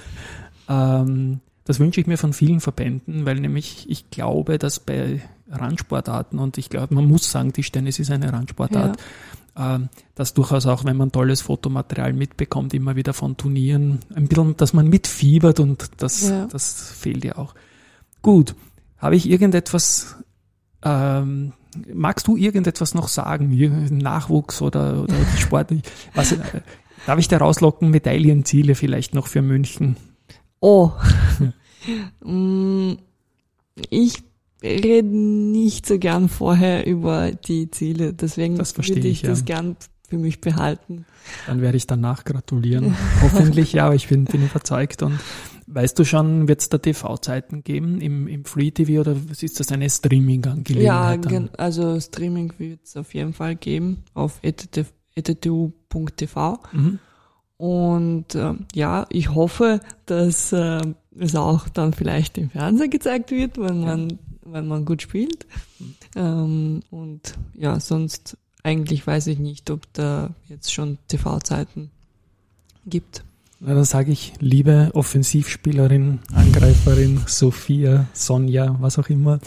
Ähm, 0.68 1.40
das 1.64 1.80
wünsche 1.80 2.00
ich 2.00 2.06
mir 2.06 2.16
von 2.16 2.32
vielen 2.32 2.60
Verbänden, 2.60 3.26
weil 3.26 3.40
nämlich 3.40 3.84
ich 3.90 4.08
glaube, 4.08 4.56
dass 4.56 4.80
bei 4.80 5.20
Randsportarten 5.50 6.38
und 6.38 6.56
ich 6.56 6.70
glaube, 6.70 6.94
man 6.94 7.04
muss 7.04 7.30
sagen, 7.30 7.52
Tischtennis 7.52 7.98
ist 7.98 8.10
eine 8.10 8.32
Randsportart, 8.32 8.98
ja. 9.54 9.74
ähm, 9.76 9.90
dass 10.14 10.32
durchaus 10.32 10.64
auch, 10.64 10.86
wenn 10.86 10.96
man 10.96 11.12
tolles 11.12 11.42
Fotomaterial 11.42 12.14
mitbekommt, 12.14 12.72
immer 12.72 12.96
wieder 12.96 13.12
von 13.12 13.36
Turnieren, 13.36 13.98
ein 14.14 14.28
bisschen, 14.28 14.56
dass 14.56 14.72
man 14.72 14.88
mitfiebert 14.88 15.60
und 15.60 15.90
das, 15.98 16.30
ja. 16.30 16.46
das 16.46 16.90
fehlt 16.90 17.24
ja 17.24 17.36
auch. 17.36 17.54
Gut, 18.22 18.54
habe 18.98 19.16
ich 19.16 19.28
irgendetwas, 19.28 20.16
ähm, 20.82 21.52
magst 21.92 22.26
du 22.26 22.36
irgendetwas 22.36 22.94
noch 22.94 23.08
sagen? 23.08 23.50
Nachwuchs 23.98 24.60
oder, 24.62 25.02
oder 25.02 25.14
Sport? 25.36 25.72
Was, 26.14 26.32
äh, 26.32 26.38
darf 27.06 27.18
ich 27.18 27.28
da 27.28 27.38
rauslocken? 27.38 27.90
Medaillenziele 27.90 28.74
vielleicht 28.74 29.14
noch 29.14 29.26
für 29.26 29.42
München? 29.42 29.96
Oh, 30.60 30.92
mm, 32.24 32.94
ich 33.90 34.22
rede 34.62 35.08
nicht 35.08 35.86
so 35.86 35.98
gern 35.98 36.28
vorher 36.28 36.86
über 36.86 37.30
die 37.30 37.70
Ziele, 37.70 38.12
deswegen 38.12 38.58
würde 38.58 38.98
ich, 38.98 39.04
ich 39.06 39.22
das 39.22 39.44
gern 39.44 39.76
für 40.08 40.18
mich 40.18 40.40
behalten. 40.40 41.04
Dann 41.46 41.60
werde 41.60 41.76
ich 41.76 41.86
danach 41.86 42.24
gratulieren. 42.24 42.96
Hoffentlich, 43.22 43.74
ja, 43.74 43.86
aber 43.86 43.94
ich 43.94 44.08
bin, 44.08 44.24
bin 44.24 44.44
überzeugt 44.44 45.02
und 45.02 45.20
Weißt 45.70 45.98
du 45.98 46.04
schon, 46.04 46.48
wird 46.48 46.60
es 46.60 46.70
da 46.70 46.78
TV-Zeiten 46.78 47.62
geben 47.62 48.00
im, 48.00 48.26
im 48.26 48.46
Free 48.46 48.70
TV 48.70 49.00
oder 49.00 49.14
ist 49.38 49.60
das 49.60 49.70
eine 49.70 49.90
Streaming-Angelegenheit? 49.90 51.30
Ja, 51.30 51.42
also 51.58 52.00
Streaming 52.00 52.54
wird 52.56 52.80
es 52.84 52.96
auf 52.96 53.12
jeden 53.12 53.34
Fall 53.34 53.54
geben 53.54 54.02
auf 54.14 54.40
ettu.tv. 54.42 55.72
Mhm. 56.72 56.98
Und 57.58 58.34
äh, 58.34 58.54
ja, 58.74 59.06
ich 59.10 59.34
hoffe, 59.34 59.80
dass 60.06 60.52
äh, 60.52 60.80
es 61.18 61.36
auch 61.36 61.68
dann 61.68 61.92
vielleicht 61.92 62.38
im 62.38 62.48
Fernsehen 62.48 62.88
gezeigt 62.88 63.30
wird, 63.30 63.58
wenn 63.58 63.82
man, 63.82 64.10
ja. 64.10 64.16
wenn 64.46 64.68
man 64.68 64.86
gut 64.86 65.02
spielt. 65.02 65.46
Mhm. 65.78 65.94
Ähm, 66.16 66.80
und 66.90 67.34
ja, 67.54 67.78
sonst 67.78 68.38
eigentlich 68.62 69.06
weiß 69.06 69.26
ich 69.26 69.38
nicht, 69.38 69.70
ob 69.70 69.82
da 69.92 70.30
jetzt 70.48 70.72
schon 70.72 70.96
TV-Zeiten 71.08 71.90
gibt. 72.86 73.22
Na, 73.60 73.74
dann 73.74 73.84
sage 73.84 74.12
ich, 74.12 74.34
liebe 74.38 74.90
Offensivspielerin, 74.94 76.20
Angreiferin, 76.32 77.22
Sophia, 77.26 78.06
Sonja, 78.12 78.76
was 78.78 79.00
auch 79.00 79.08
immer. 79.08 79.40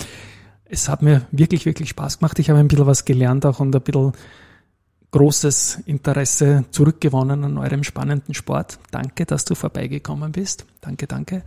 Es 0.65 0.89
hat 0.89 1.01
mir 1.01 1.27
wirklich, 1.31 1.65
wirklich 1.65 1.89
Spaß 1.89 2.19
gemacht. 2.19 2.37
Ich 2.39 2.49
habe 2.49 2.59
ein 2.59 2.67
bisschen 2.67 2.85
was 2.85 3.05
gelernt 3.05 3.45
auch 3.45 3.61
und 3.61 3.73
ein 3.73 3.81
bisschen 3.81 4.11
großes 5.11 5.83
Interesse 5.85 6.65
zurückgewonnen 6.71 7.45
an 7.45 7.57
eurem 7.57 7.83
spannenden 7.83 8.33
Sport. 8.33 8.79
Danke, 8.91 9.25
dass 9.25 9.45
du 9.45 9.55
vorbeigekommen 9.55 10.33
bist. 10.33 10.65
Danke, 10.81 11.07
danke. 11.07 11.43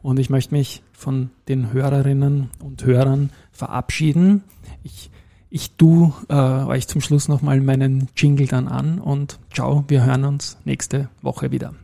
Und 0.00 0.20
ich 0.20 0.30
möchte 0.30 0.54
mich 0.54 0.82
von 0.92 1.30
den 1.48 1.72
Hörerinnen 1.72 2.50
und 2.60 2.84
Hörern 2.84 3.30
verabschieden. 3.50 4.44
Ich, 4.84 5.10
ich 5.50 5.72
tu 5.72 6.12
äh, 6.28 6.34
euch 6.34 6.86
zum 6.86 7.00
Schluss 7.00 7.26
nochmal 7.26 7.60
meinen 7.60 8.08
Jingle 8.16 8.46
dann 8.46 8.68
an 8.68 9.00
und 9.00 9.40
ciao, 9.52 9.84
wir 9.88 10.04
hören 10.04 10.24
uns 10.24 10.58
nächste 10.64 11.08
Woche 11.22 11.50
wieder. 11.50 11.74